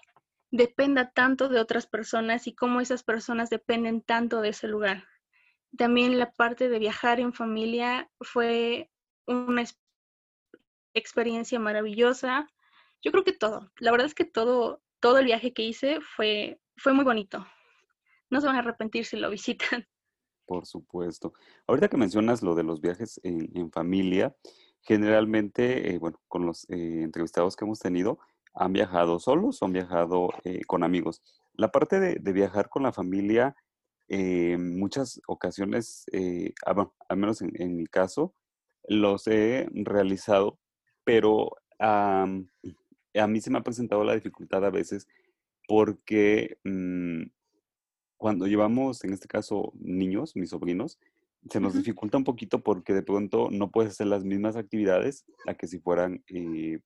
[0.51, 5.07] dependa tanto de otras personas y cómo esas personas dependen tanto de ese lugar?
[5.77, 8.89] También la parte de viajar en familia fue
[9.27, 9.63] una
[10.93, 12.49] experiencia maravillosa.
[13.01, 13.71] Yo creo que todo.
[13.77, 17.45] La verdad es que todo, todo el viaje que hice fue, fue muy bonito.
[18.29, 19.87] No se van a arrepentir si lo visitan.
[20.45, 21.33] Por supuesto.
[21.67, 24.35] Ahorita que mencionas lo de los viajes en, familia,
[24.81, 28.19] generalmente, eh, bueno, con los eh, entrevistados que hemos tenido,
[28.53, 31.21] han viajado solos o han viajado eh, con amigos.
[31.53, 33.55] La parte de, viajar con la familia,
[34.07, 36.05] en muchas ocasiones,
[36.65, 38.33] ah, al menos en, mi caso,
[38.87, 40.57] los he realizado
[41.03, 42.25] pero a
[43.27, 45.07] mí se me ha presentado la dificultad a veces
[45.67, 47.23] porque mm,
[48.17, 50.99] cuando llevamos, en este caso, niños, mis sobrinos,
[51.49, 55.53] se nos dificulta un poquito porque de pronto no puedes hacer las mismas actividades a
[55.53, 56.79] que si fueran, eh,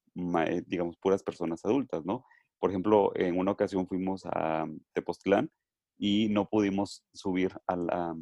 [0.68, 2.26] digamos, puras personas adultas, ¿no?
[2.60, 5.52] Por ejemplo, en una ocasión fuimos a Tepoztlán
[5.98, 8.16] y no pudimos subir a la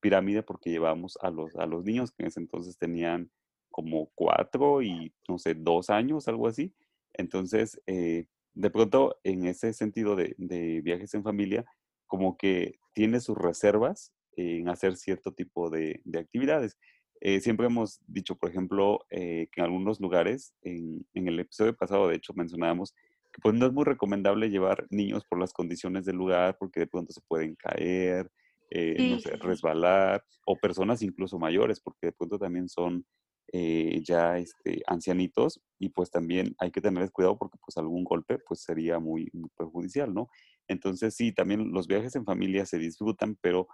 [0.00, 3.30] pirámide porque llevábamos a los, a los niños que en ese entonces tenían
[3.70, 6.74] como cuatro y, no sé, dos años, algo así.
[7.14, 10.34] Entonces, eh, de pronto, en ese sentido de,
[10.82, 11.64] viajes en familia,
[12.06, 16.78] como que tiene sus reservas en hacer cierto tipo de, actividades.
[17.20, 22.08] Eh, siempre hemos dicho, por ejemplo, eh, que en algunos lugares, en, el episodio pasado,
[22.08, 22.94] de hecho, mencionábamos
[23.32, 26.86] que pues no es muy recomendable llevar niños por las condiciones del lugar, porque de
[26.86, 28.28] pronto se pueden caer,
[28.72, 33.04] no sé, resbalar, o personas incluso mayores, porque de pronto también son
[33.52, 38.38] eh, ya este, ancianitos y pues también hay que tener cuidado porque pues algún golpe
[38.38, 40.28] pues sería muy, perjudicial, ¿no?
[40.68, 43.66] Entonces sí, también los viajes en familia se disfrutan, pero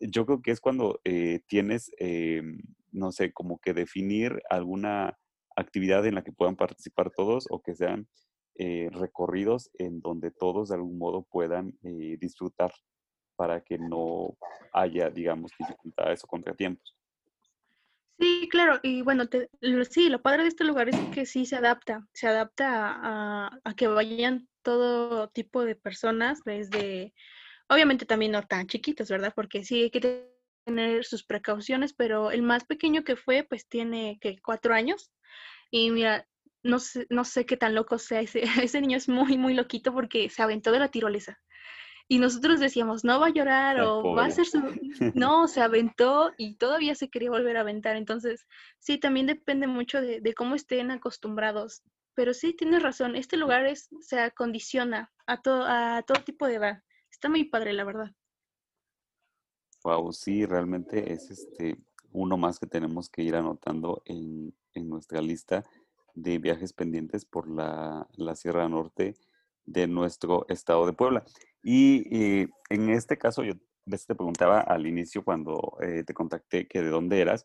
[0.00, 2.42] yo creo que es cuando eh, tienes, eh,
[2.92, 5.18] no sé, como que definir alguna
[5.56, 8.08] actividad en la que puedan participar todos o que sean
[8.56, 12.72] recorridos en donde todos de algún modo puedan disfrutar
[13.34, 14.36] para que no
[14.72, 16.94] haya, digamos, dificultades o contratiempos.
[18.18, 19.24] Sí, claro, y bueno,
[19.90, 23.88] sí, lo padre de este lugar es que sí se adapta, se adapta a, que
[23.88, 27.12] vayan todo tipo de personas, desde,
[27.68, 29.32] obviamente también no tan chiquitos, ¿verdad?
[29.34, 30.26] Porque sí hay que
[30.64, 35.10] tener sus precauciones, pero el más pequeño que fue, pues tiene que cuatro años,
[35.70, 36.26] y mira,
[36.62, 39.92] no sé, no sé qué tan loco sea, ese, ese niño es muy, muy loquito
[39.92, 41.40] porque se aventó de la tirolesa.
[42.06, 44.60] Y nosotros decíamos, no va a llorar o va a ser su...
[45.14, 47.96] No, se aventó y todavía se quería volver a aventar.
[47.96, 48.46] Entonces,
[48.78, 51.82] sí, también depende mucho de, cómo estén acostumbrados.
[52.14, 56.56] Pero sí, tienes razón, este lugar es, se acondiciona a, todo a todo tipo de
[56.56, 56.82] edad.
[57.14, 58.10] Está muy padre, la verdad.
[59.84, 61.78] Wow, sí, realmente es este
[62.10, 65.64] uno más que tenemos que ir anotando en, en nuestra lista
[66.14, 69.14] de viajes pendientes por la, la Sierra Norte
[69.64, 71.24] de nuestro estado de Puebla.
[71.62, 76.90] Y, en este caso, yo te preguntaba al inicio cuando eh, te contacté que de
[76.90, 77.44] dónde eras,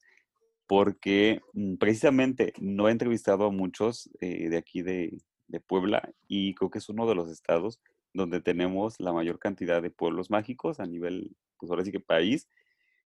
[0.68, 5.22] porque mm, precisamente no he entrevistado a muchos eh, de aquí de,
[5.66, 7.80] Puebla y creo que es uno de los estados
[8.14, 12.48] donde tenemos la mayor cantidad de pueblos mágicos a nivel, pues ahora sí que país,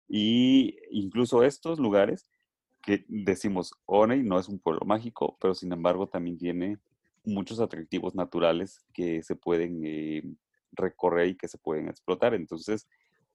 [0.08, 2.30] y incluso estos lugares
[2.82, 6.78] que decimos, Oney no es un pueblo mágico, pero sin embargo también tiene
[7.24, 10.24] muchos atractivos naturales que se pueden eh,
[10.74, 12.34] recorrer y que se pueden explotar.
[12.34, 12.88] Entonces,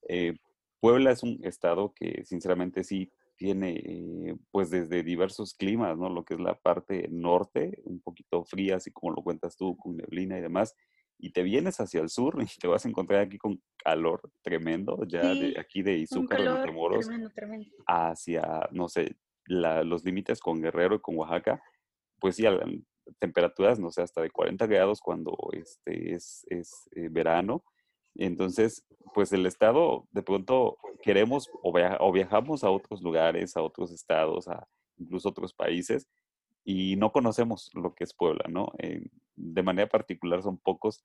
[0.09, 0.35] eh,
[0.81, 6.09] Puebla es un estado que sinceramente sí tiene eh, pues desde diversos climas, ¿no?
[6.09, 9.97] Lo que es la parte norte, un poquito fría, así como lo cuentas tú, con
[9.97, 10.75] neblina y demás,
[11.19, 14.99] y te vienes hacia el sur y te vas a encontrar aquí con calor tremendo,
[15.07, 17.09] ya de aquí de Izúcar, de Matamoros,
[17.87, 19.16] hacia, no sé,
[19.47, 21.61] los límites con Guerrero y con Oaxaca,
[22.21, 22.45] pues sí,
[23.19, 27.64] temperaturas, no sé, hasta de 40 grados cuando este es, es eh, verano.
[28.14, 34.49] Entonces, pues el estado, de pronto queremos o, viajamos a otros lugares, a otros estados,
[34.49, 34.66] a
[34.97, 36.09] incluso otros países,
[36.65, 38.73] y no conocemos lo que es Puebla, ¿no?
[38.79, 41.05] Eh, de manera particular son pocos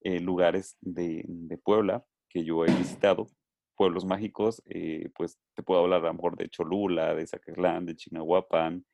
[0.00, 1.24] eh, lugares de,
[1.64, 3.28] Puebla que yo he visitado,
[3.76, 4.62] pueblos mágicos,
[5.14, 8.84] pues te puedo hablar a lo mejor de Cholula, de Zacatlán, de Chignahuapan,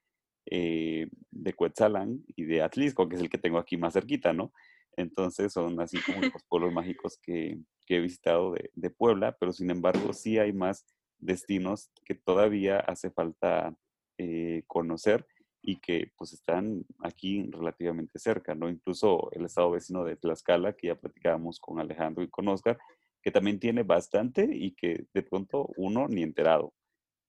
[0.50, 4.50] eh, de Cuetzalan y de Atlisco, que es el que tengo aquí más cerquita, ¿no?
[4.96, 10.12] Entonces son así como los pueblos mágicos que, he visitado de, Puebla, pero sin embargo
[10.14, 10.86] sí hay más
[11.18, 13.74] destinos que todavía hace falta
[14.16, 15.26] eh, conocer
[15.62, 18.68] y que pues están aquí relativamente cerca, ¿no?
[18.68, 22.78] Incluso el estado vecino de Tlaxcala, que ya platicábamos con Alejandro y con Oscar,
[23.22, 26.72] que también tiene bastante y que de pronto uno ni enterado.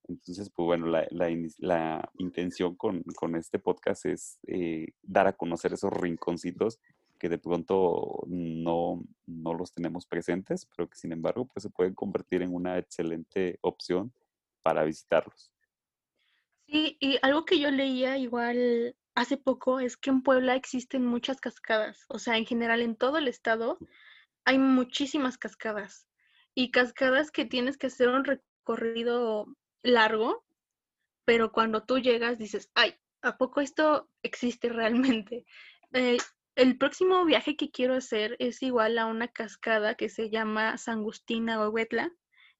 [0.07, 5.73] Entonces, pues bueno, la, la, intención con, con, este podcast es eh, dar a conocer
[5.73, 6.79] esos rinconcitos
[7.19, 11.93] que de pronto no, no, los tenemos presentes, pero que sin embargo pues se pueden
[11.93, 14.11] convertir en una excelente opción
[14.63, 15.51] para visitarlos.
[16.71, 21.41] Sí, y algo que yo leía igual hace poco es que en Puebla existen muchas
[21.41, 23.79] cascadas, o sea, en general en todo el estado
[24.45, 26.07] hay muchísimas cascadas
[26.53, 29.47] y cascadas que tienes que hacer un recorrido
[29.81, 30.45] largo,
[31.25, 35.45] pero cuando tú llegas dices, ay, ¿a poco esto existe realmente?
[35.93, 36.17] Eh,
[36.55, 41.61] el próximo viaje que quiero hacer es igual a una cascada que se llama Sangustina
[41.61, 42.11] o Huetla,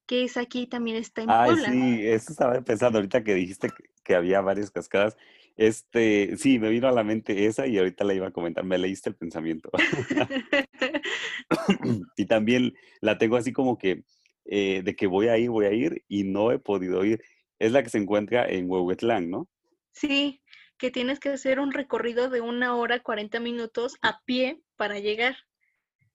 [0.08, 3.70] que es aquí también está en Ay, sí, eso estaba pensando ahorita que dijiste
[4.10, 5.16] que, había varias cascadas.
[5.56, 8.78] Este, sí, me vino a la mente esa y ahorita la iba a comentar, me
[8.78, 9.70] leíste el pensamiento.
[12.18, 14.04] y también la tengo así como que
[14.46, 17.22] eh, de que voy a ir, voy a ir y no he podido ir.
[17.60, 19.48] Es la que se encuentra en Huehuetlán, ¿no?
[19.92, 20.42] Sí,
[20.78, 25.36] que tienes que hacer un recorrido de una hora, 40 minutos a pie para llegar.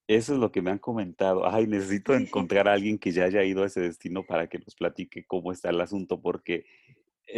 [0.06, 1.48] Eso es lo que me han comentado.
[1.48, 4.74] Ay, necesito encontrar a alguien que ya haya ido a ese destino para que nos
[4.74, 6.64] platique cómo está el asunto, porque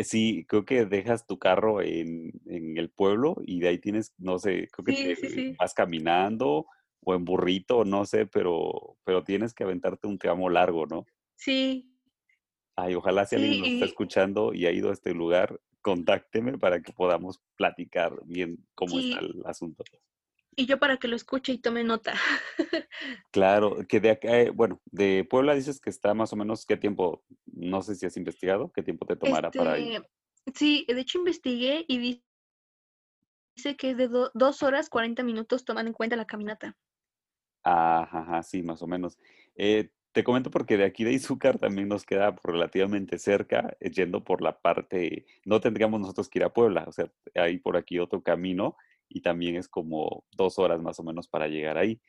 [0.05, 4.69] sí, creo que dejas tu carro en, el pueblo y de ahí tienes, no sé,
[4.71, 6.67] creo que vas caminando
[7.01, 11.07] o en burrito, no sé, pero, pero tienes que aventarte un tramo largo, ¿no?
[11.37, 11.93] Sí.
[12.75, 16.83] Ay, ojalá si alguien nos está escuchando y ha ido a este lugar, contácteme para
[16.83, 19.85] que podamos platicar bien cómo está el asunto.
[20.59, 22.15] Y yo para que lo escuche y tome nota.
[23.31, 26.79] claro, que de acá, eh, bueno, de Puebla dices que está más o menos, ¿qué
[26.79, 27.23] tiempo?
[27.45, 30.03] No sé si has investigado, ¿qué tiempo te tomará para ir?
[30.47, 32.23] Este, sí, de hecho investigué y
[33.55, 36.75] dice que es de dos horas 40 minutos tomando en cuenta la caminata.
[37.63, 39.19] Ajá, sí, más o menos.
[39.57, 44.41] Eh, te comento porque de aquí de Izúcar también nos queda relativamente cerca, yendo por
[44.41, 48.23] la parte, no tendríamos nosotros que ir a Puebla, o sea, hay por aquí otro
[48.23, 48.79] camino
[49.09, 52.01] y también es como dos horas más o menos para llegar ahí.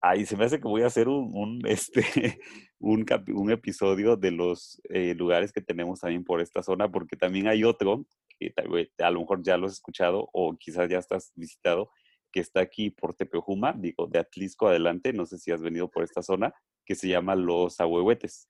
[0.00, 2.40] Ahí se me hace que voy a hacer un, este,
[2.78, 7.48] un, un, episodio de los eh, lugares que tenemos también por esta zona, porque también
[7.48, 8.06] hay otro
[8.38, 8.54] que
[8.98, 11.90] a lo mejor ya lo has escuchado o quizás ya estás visitado,
[12.30, 16.04] que está aquí por Tepeojuma, digo, de Atlisco adelante, no sé si has venido por
[16.04, 18.48] esta zona, que se llama Los Ahuehuetes.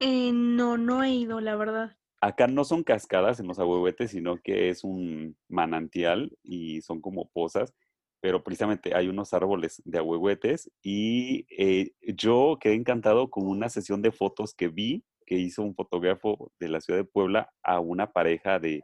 [0.00, 1.96] Eh, no, no he ido, la verdad.
[2.20, 7.30] Acá no son cascadas en los ahuehuetes, sino que es un manantial y son como
[7.30, 7.74] pozas,
[8.20, 14.02] pero precisamente hay unos árboles de ahuehuetes y eh, yo quedé encantado con una sesión
[14.02, 18.12] de fotos que vi que hizo un fotógrafo de la ciudad de Puebla a una
[18.12, 18.82] pareja de,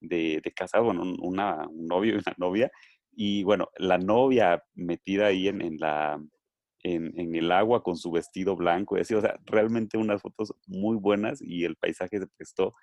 [0.00, 2.72] de, de casados, bueno, una, un novio y una novia,
[3.12, 6.20] y bueno, la novia metida ahí en, la,
[6.82, 10.96] en, el agua con su vestido blanco y así, o sea, realmente unas fotos muy
[10.96, 12.74] buenas y el paisaje se prestó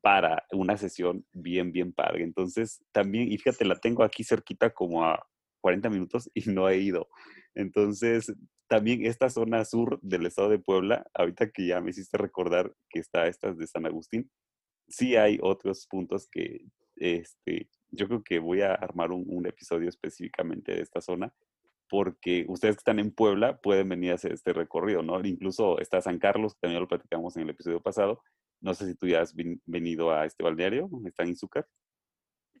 [0.00, 2.24] para una sesión bien, bien padre.
[2.24, 5.26] Entonces, también, y fíjate, la tengo aquí cerquita como a
[5.60, 7.08] 40 minutos y no he ido.
[7.54, 8.32] Entonces,
[8.68, 13.00] también esta zona sur del estado de Puebla, ahorita que ya me hiciste recordar que
[13.00, 14.30] está esta de San Agustín,
[14.88, 16.64] sí hay otros puntos que
[16.96, 21.32] este, yo creo que voy a armar un, episodio específicamente de esta zona,
[21.88, 25.20] porque ustedes que están en Puebla pueden venir a hacer este recorrido, ¿no?
[25.24, 28.22] Incluso está San Carlos, que también lo platicamos en el episodio pasado,
[28.60, 29.34] No sé si tú ya has
[29.66, 31.66] venido a este balneario, está en Izúcar.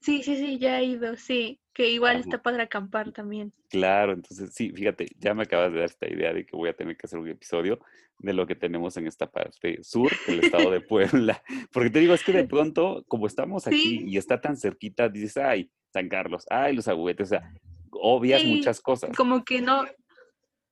[0.00, 3.52] Sí, sí, sí, ya he ido, sí, que igual está padre acampar también.
[3.68, 6.76] Claro, entonces sí, fíjate, ya me acabas de dar esta idea de que voy a
[6.76, 7.80] tener que hacer un episodio
[8.18, 11.42] de lo que tenemos en esta parte sur del estado de Puebla.
[11.72, 15.36] Porque te digo, es que de pronto, como estamos aquí y está tan cerquita, dices,
[15.36, 17.52] ay, San Carlos, ay, los agüetes, o sea,
[17.92, 19.16] obvias muchas cosas.
[19.16, 19.84] Como que no,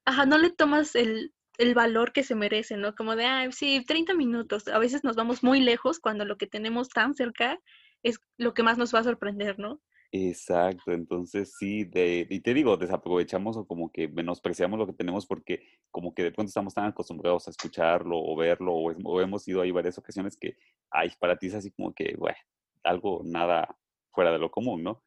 [0.05, 2.95] ajá, no le tomas el, el valor que se merece, ¿no?
[2.95, 4.69] Como de, ay, sí, 30 minutos.
[4.69, 7.59] A veces nos vamos muy lejos cuando lo que tenemos tan cerca
[8.03, 9.81] es lo que más nos va a sorprender, ¿no?
[10.12, 15.27] Exacto, entonces sí, de, y te digo, desaprovechamos o como que menospreciamos lo que tenemos
[15.27, 19.61] porque como que de pronto estamos tan acostumbrados a escucharlo o verlo o, hemos ido
[19.61, 20.57] ahí varias ocasiones que,
[20.91, 22.39] ay, para ti es así como que, bueno,
[22.85, 23.77] algo nada
[24.12, 25.03] fuera de lo común, ¿no?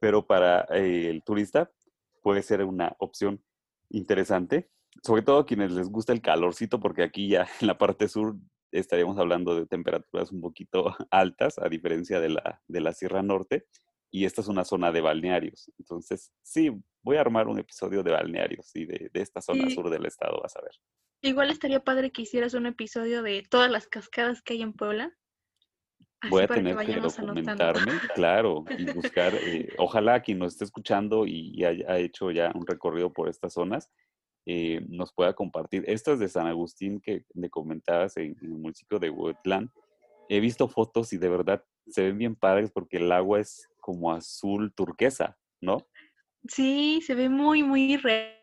[0.00, 1.70] Pero para eh, el turista
[2.22, 3.42] puede ser una opción
[3.90, 4.70] interesante,
[5.02, 8.36] sobre todo a quienes les gusta el calorcito, porque aquí ya en la parte sur
[8.72, 13.66] estaríamos hablando de temperaturas un poquito altas, a diferencia de la, de la Sierra Norte,
[14.10, 15.72] y esta es una zona de balnearios.
[15.76, 16.70] Entonces, sí,
[17.02, 20.54] voy a armar un episodio de balnearios y de, esta zona sur del estado, vas
[20.56, 20.70] a ver.
[21.20, 25.16] Igual estaría padre que hicieras un episodio de todas las cascadas que hay en Puebla.
[26.30, 31.64] Voy a tener que, documentarme, claro, y buscar, eh, ojalá quien nos esté escuchando y,
[31.64, 33.90] haya hecho ya un recorrido por estas zonas,
[34.46, 35.84] eh, nos pueda compartir.
[35.86, 39.72] Estas de San Agustín que me comentabas en, el municipio de Huetlán,
[40.28, 44.12] he visto fotos y de verdad se ven bien padres porque el agua es como
[44.12, 45.86] azul turquesa, ¿no?
[46.48, 48.34] Sí, se ve muy, muy real.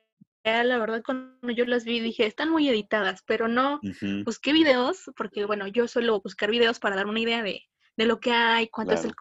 [0.43, 3.79] La verdad, cuando yo las vi dije, están muy editadas, pero no
[4.25, 7.61] busqué videos, porque bueno, yo suelo buscar videos para dar una idea de,
[8.01, 9.13] de lo que hay, cuánto, es el,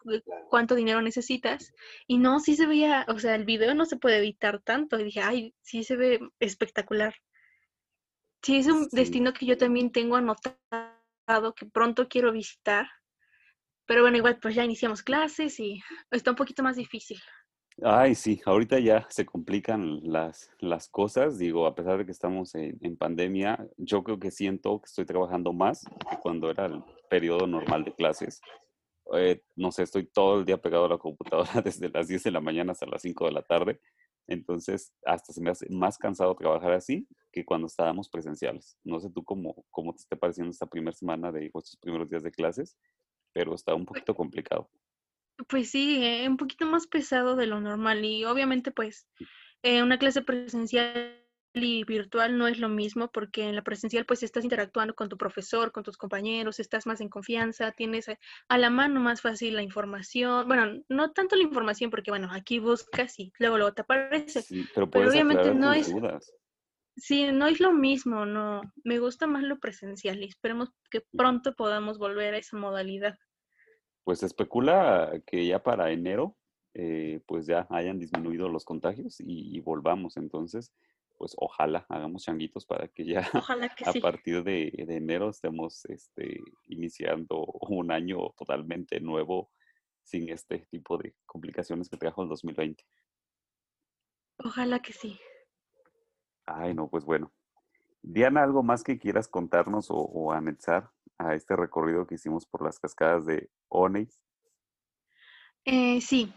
[0.49, 1.71] cuánto dinero necesitas.
[2.07, 4.99] Y no, sí se veía, o sea, el video no se puede editar tanto.
[4.99, 7.13] Y dije, ay, sí se ve espectacular.
[8.41, 12.87] Sí, es un destino que yo también tengo anotado, que pronto quiero visitar.
[13.85, 15.79] Pero bueno, igual pues ya iniciamos clases y
[16.09, 17.19] está un poquito más difícil.
[17.83, 21.37] Ay, sí, ahorita ya se complican las, las cosas.
[21.37, 25.05] Digo, a pesar de que estamos en, en, pandemia, yo creo que siento que estoy
[25.05, 28.41] trabajando más que cuando era el periodo normal de clases.
[29.13, 32.31] Eh, no sé, estoy todo el día pegado a la computadora desde las 10 de
[32.31, 33.79] la mañana hasta las 5 de la tarde.
[34.27, 38.77] Entonces, hasta se me hace más cansado trabajar así que cuando estábamos presenciales.
[38.83, 42.23] No sé tú cómo, cómo te está pareciendo esta primera semana de estos primeros días
[42.23, 42.77] de clases,
[43.33, 44.69] pero está un poquito complicado.
[45.47, 49.07] Pues sí, eh, un poquito más pesado de lo normal y obviamente pues
[49.63, 51.20] eh, una clase presencial
[51.53, 55.17] y virtual no es lo mismo porque en la presencial pues estás interactuando con tu
[55.17, 58.07] profesor, con tus compañeros, estás más en confianza, tienes
[58.47, 62.59] a la mano más fácil la información, bueno, no tanto la información porque bueno, aquí
[62.59, 64.43] buscas y luego luego te aparece,
[64.73, 65.93] pero, obviamente no es
[66.97, 71.55] Sí, no es lo mismo, no, me gusta más lo presencial y esperemos que pronto
[71.55, 73.17] podamos volver a esa modalidad.
[74.03, 76.35] Pues especula que ya para enero
[76.73, 80.73] eh, pues ya hayan disminuido los contagios y volvamos entonces
[81.21, 83.19] pues ojalá hagamos changuitos para que ya
[83.85, 89.51] a partir de, enero estemos este, iniciando un año totalmente nuevo
[90.01, 92.83] sin este tipo de complicaciones que trajo el 2020.
[94.39, 95.19] Ojalá que sí.
[96.47, 97.31] Ay, no, pues bueno.
[98.01, 102.79] Diana, ¿algo más que quieras contarnos o, anexar a este recorrido que hicimos por las
[102.79, 104.19] cascadas de Onex?
[105.65, 106.33] Eh, sí,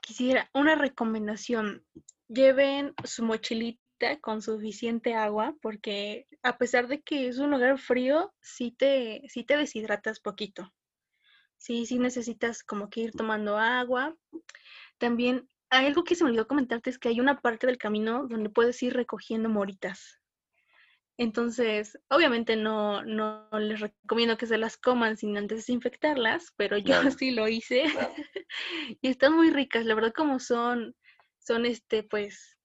[0.00, 1.84] quisiera una recomendación
[2.30, 3.79] lleven su mochilita
[4.20, 9.44] con suficiente agua, porque a pesar de que es un lugar frío, sí te, sí
[9.44, 10.72] te deshidratas poquito.
[11.56, 14.16] Sí, sí necesitas como que ir tomando agua.
[14.98, 18.26] También hay algo que se me olvidó comentarte, es que hay una parte del camino
[18.26, 20.20] donde puedes ir recogiendo moritas.
[21.18, 26.94] Entonces, obviamente no, no les recomiendo que se las coman sin antes desinfectarlas, pero yo
[27.20, 27.84] sí lo hice.
[29.02, 30.96] y están muy ricas, la verdad como son
[31.40, 32.56] son este, pues,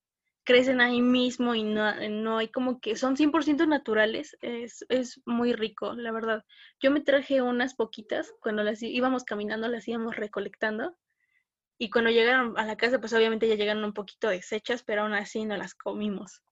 [0.46, 5.52] crecen ahí mismo y no, no hay como que, son 100% naturales, es, es, muy
[5.52, 6.44] rico, la verdad.
[6.80, 10.96] Yo me traje unas poquitas, cuando las íbamos caminando, las íbamos recolectando,
[11.78, 15.14] y cuando llegaron a la casa, pues obviamente ya llegaron un poquito deshechas, pero aún
[15.14, 16.42] así no las comimos.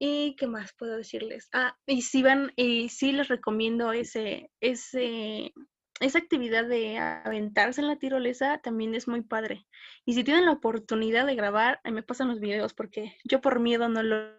[0.00, 1.48] ¿Y qué más puedo decirles?
[1.52, 5.52] Ah, y si van, y sí les recomiendo ese, ese,
[6.00, 9.66] esa actividad de aventarse en la tirolesa también es muy padre.
[10.04, 13.88] Y si tienen la oportunidad de grabar, me pasan los videos porque yo por miedo
[13.88, 14.32] no lo,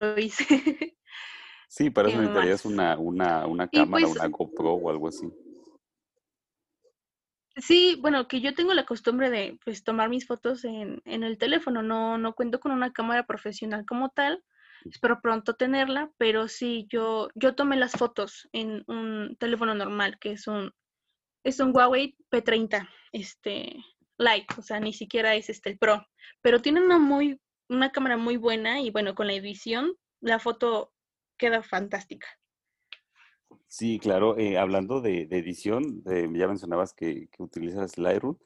[0.18, 0.96] hice.
[1.68, 5.30] Sí, para eso necesitarías una, una, una cámara, pues una GoPro o algo así.
[7.56, 11.36] Sí, bueno, que yo tengo la costumbre de pues tomar mis fotos en, en el
[11.36, 14.42] teléfono, no, no cuento con una cámara profesional como tal,
[14.84, 20.32] Espero pronto tenerla, pero sí, yo, yo tomé las fotos en un teléfono normal, que
[20.32, 20.72] es un,
[21.44, 23.76] es un Huawei P30, este,
[24.18, 26.06] Lite, o sea, ni siquiera es este el Pro,
[26.40, 30.92] pero tiene una muy, una cámara muy buena y bueno, con la edición, la foto
[31.36, 32.28] queda fantástica.
[33.66, 34.36] Sí, claro.
[34.38, 38.36] Eh, hablando de, edición, ya mencionabas que, utilizas Lightroom.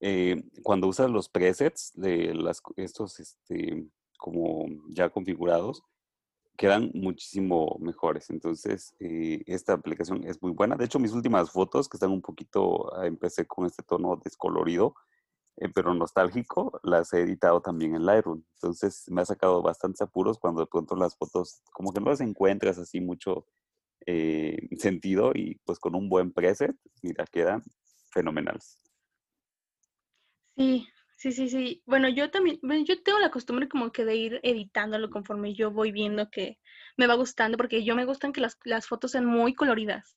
[0.00, 5.82] Eh, cuando usas los presets de las, estos este, como ya configurados,
[6.58, 8.28] quedan muchísimo mejores.
[8.30, 10.76] Entonces, eh, esta aplicación es muy buena.
[10.76, 14.94] De hecho, mis últimas fotos, que están un poquito, ah, empecé con este tono descolorido,
[15.74, 18.42] pero nostálgico, las he editado también en Lightroom.
[18.54, 22.20] Entonces, me ha sacado bastantes apuros cuando de pronto las fotos, como que no las
[22.20, 23.46] encuentras así mucho
[24.06, 27.62] eh, sentido y pues con un buen preset, mira, quedan
[28.10, 28.78] fenomenales.
[30.56, 30.88] Sí,
[31.18, 31.82] sí, sí, sí.
[31.84, 35.92] Bueno, yo también, yo tengo la costumbre como que de ir editándolo conforme yo voy
[35.92, 36.58] viendo que
[36.96, 40.16] me va gustando, porque yo me gustan que las, las fotos sean muy coloridas.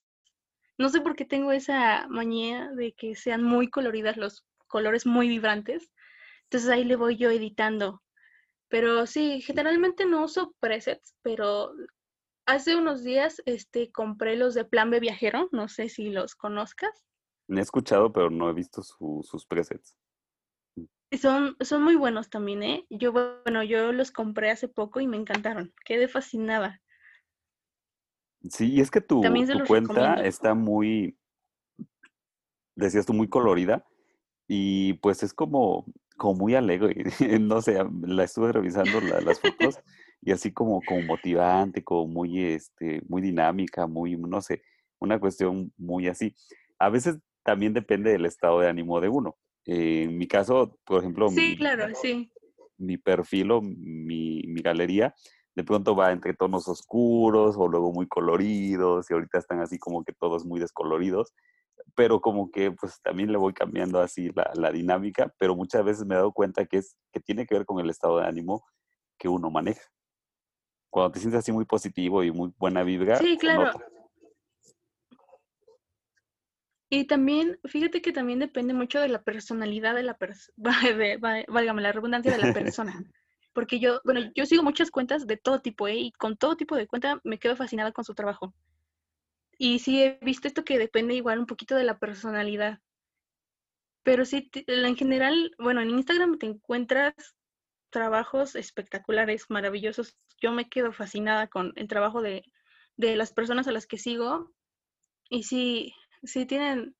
[0.78, 5.28] No sé por qué tengo esa manía de que sean muy coloridas, los colores muy
[5.28, 5.90] vibrantes.
[6.44, 8.02] Entonces ahí le voy yo editando.
[8.68, 11.74] Pero sí, generalmente no uso presets, pero
[12.44, 16.90] Hace unos días este, compré los de Plan B Viajero, no sé si los conozcas.
[17.48, 19.96] He escuchado, pero no he visto sus presets.
[21.20, 22.86] Son, son muy buenos también, ¿eh?
[22.88, 25.74] Yo, bueno, yo los compré hace poco y me encantaron.
[25.84, 26.80] Quedé fascinada.
[28.50, 31.16] Sí, y es que tu, tu cuenta está muy,
[32.74, 33.84] decías tú, muy colorida
[34.48, 35.84] y pues es como,
[36.16, 37.04] como muy alegre.
[37.40, 39.78] no sé, la estuve revisando las fotos
[40.20, 44.62] y así como, como motivante, como muy, este, muy dinámica, muy, no sé,
[44.98, 46.34] una cuestión muy así.
[46.78, 49.36] A veces también depende del estado de ánimo de uno.
[49.64, 52.30] En mi caso, por ejemplo, sí, mi, claro, sí.
[52.78, 55.14] mi perfil o mi, mi galería
[55.54, 60.02] de pronto va entre tonos oscuros o luego muy coloridos y ahorita están así como
[60.02, 61.34] que todos muy descoloridos,
[61.94, 66.06] pero como que pues también le voy cambiando así la, la, dinámica, pero muchas veces
[66.06, 68.64] me he dado cuenta que, es, que tiene que ver con el estado de ánimo
[69.18, 69.82] que uno maneja
[70.92, 73.16] cuando te sientes así muy positivo y muy buena vibra.
[73.16, 73.72] Sí, claro.
[76.94, 80.52] Y también, fíjate que también depende mucho de la personalidad de la persona,
[81.48, 83.02] válgame la redundancia de la persona.
[83.54, 85.96] Porque yo, bueno, yo sigo muchas cuentas de todo tipo, ¿eh?
[85.96, 88.52] Y con todo tipo de cuenta me quedo fascinada con su trabajo.
[89.56, 92.80] Y sí he visto esto que depende igual un poquito de la personalidad.
[94.02, 97.14] Pero sí, en general, bueno, en Instagram te encuentras
[97.88, 100.14] trabajos espectaculares, maravillosos.
[100.42, 102.44] Yo me quedo fascinada con el trabajo de,
[102.98, 104.52] las personas a las que sigo.
[105.30, 106.94] Y sí, sí tienen,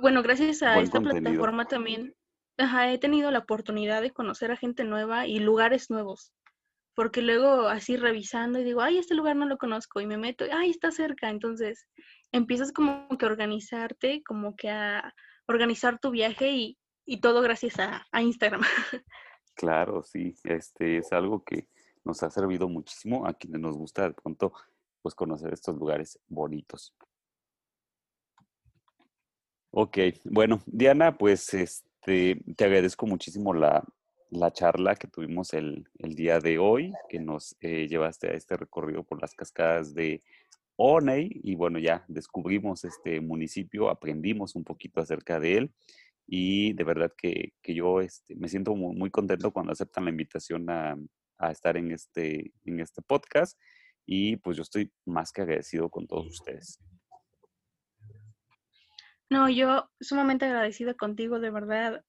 [0.00, 2.14] bueno, gracias a esta plataforma también,
[2.58, 6.32] he tenido la oportunidad de conocer a gente nueva y lugares nuevos.
[6.94, 10.44] Porque luego así revisando y digo, ay, este lugar no lo conozco y me meto,
[10.52, 11.30] ay, está cerca.
[11.30, 11.86] Entonces
[12.32, 15.14] empiezas como que a organizarte, como que a
[15.46, 16.76] organizar tu viaje y,
[17.20, 18.62] todo gracias a, a Instagram.
[19.54, 21.66] Claro, sí, este es algo que
[22.04, 24.52] nos ha servido muchísimo a quienes nos gusta de pronto
[25.02, 26.94] pues conocer estos lugares bonitos.
[29.70, 33.84] Ok, bueno, Diana, pues este, te agradezco muchísimo la,
[34.52, 39.20] charla que tuvimos el, día de hoy, que nos eh, llevaste a este recorrido por
[39.20, 40.22] las cascadas de
[40.76, 45.74] Oney y bueno, ya descubrimos este municipio, aprendimos un poquito acerca de él
[46.26, 50.96] y de verdad que, yo este, me siento muy, contento cuando aceptan la invitación a,
[51.50, 53.58] estar en este, en este podcast
[54.06, 56.80] y pues yo estoy más que agradecido con todos ustedes.
[59.30, 62.04] No, yo sumamente agradecida contigo, de verdad.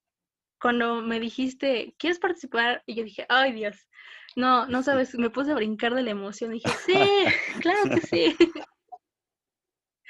[0.60, 2.82] Cuando me dijiste, ¿quieres participar?
[2.86, 3.88] Y yo dije, ay Dios,
[4.36, 6.52] no, no sabes, me puse a brincar de la emoción.
[6.52, 6.94] dije, sí,
[7.62, 8.36] claro que sí.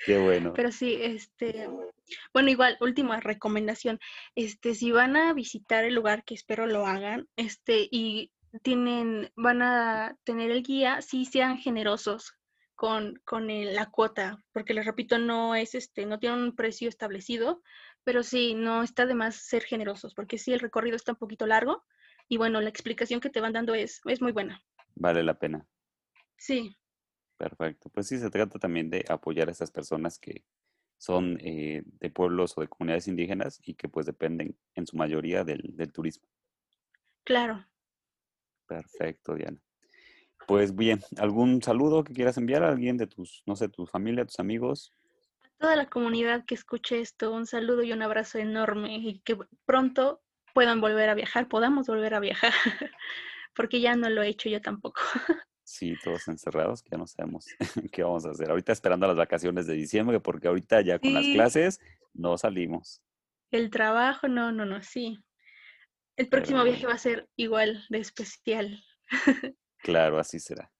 [0.07, 0.55] Qué bueno.
[0.55, 1.69] Pero sí, este,
[2.33, 4.01] bueno, igual, última recomendación,
[4.35, 8.33] este, si van a visitar el lugar, que espero lo hagan, este, y
[8.63, 12.39] tienen, van a tener el guía, sí sean generosos
[12.81, 17.62] con, con la cuota, porque les repito, no es este, no tiene un precio establecido,
[18.05, 21.47] pero sí, no está de más ser generosos, porque sí, el recorrido está un poquito
[21.47, 21.85] largo,
[22.26, 24.64] y bueno, la explicación que te van dando es, es muy buena.
[24.95, 25.66] Vale la pena.
[26.39, 26.74] Sí.
[27.37, 27.91] Perfecto.
[27.91, 30.43] Pues sí, se trata también de apoyar a esas personas que
[30.97, 35.45] son eh, de pueblos o de comunidades indígenas y que pues dependen en su mayoría
[35.45, 36.26] del, turismo.
[37.24, 37.62] Claro.
[38.66, 39.61] Perfecto, Diana.
[40.51, 44.24] Pues bien, ¿algún saludo que quieras enviar a alguien de tus, no sé, tu familia,
[44.24, 44.92] tus amigos?
[45.44, 49.38] A toda la comunidad que escuche esto, un saludo y un abrazo enorme y que
[49.64, 50.22] pronto
[50.53, 52.53] puedan volver a viajar, podamos volver a viajar,
[53.55, 55.01] porque ya no lo he hecho yo tampoco.
[55.62, 57.46] Sí, todos encerrados, que ya no sabemos
[57.92, 58.51] qué vamos a hacer.
[58.51, 61.78] Ahorita esperando las vacaciones de diciembre, porque ahorita ya con las clases
[62.12, 63.01] no salimos.
[63.53, 65.16] El trabajo, no, no, no, sí.
[66.16, 68.82] El próximo viaje va a ser igual de especial.
[69.83, 70.70] Claro, así será.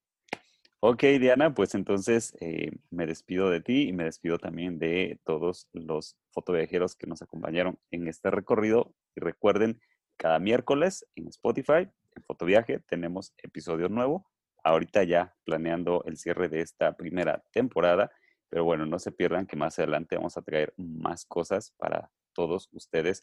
[0.81, 5.69] Ok, Diana, pues entonces eh, me despido de ti y me despido también de todos
[5.73, 8.95] los fotoviajeros que nos acompañaron en este recorrido.
[9.15, 9.81] Y recuerden,
[10.17, 14.31] cada miércoles en Spotify, en Fotoviaje, tenemos episodio nuevo
[14.65, 18.11] ahorita ya planeando el cierre de esta primera temporada,
[18.49, 22.69] pero bueno, no se pierdan que más adelante vamos a traer más cosas para todos
[22.73, 23.23] ustedes.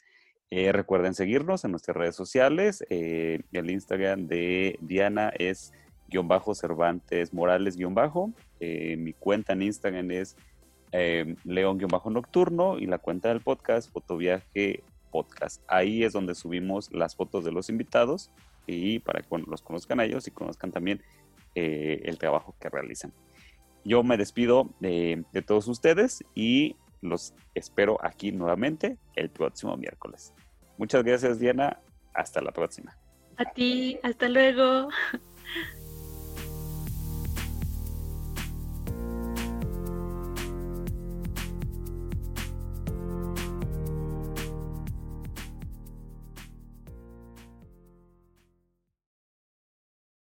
[0.50, 2.84] Eh, recuerden seguirnos en nuestras redes sociales.
[2.90, 5.74] Eh, el Instagram de Diana es
[6.08, 8.32] guion bajo Cervantes Morales guion bajo.
[8.62, 10.38] Eh, mi cuenta en Instagram es
[11.44, 15.62] León guion bajo Nocturno y la cuenta del podcast Fotoviaje Podcast.
[15.68, 18.32] Ahí es donde subimos las fotos de los invitados
[18.66, 21.02] y para que los conozcan ellos y conozcan también
[21.56, 23.12] el trabajo que realizan.
[23.84, 30.34] Yo me despido de, de todos ustedes y los espero aquí nuevamente el próximo miércoles.
[30.78, 31.80] Muchas gracias Diana,
[32.14, 32.98] hasta la próxima.
[33.38, 34.90] A ti, hasta luego.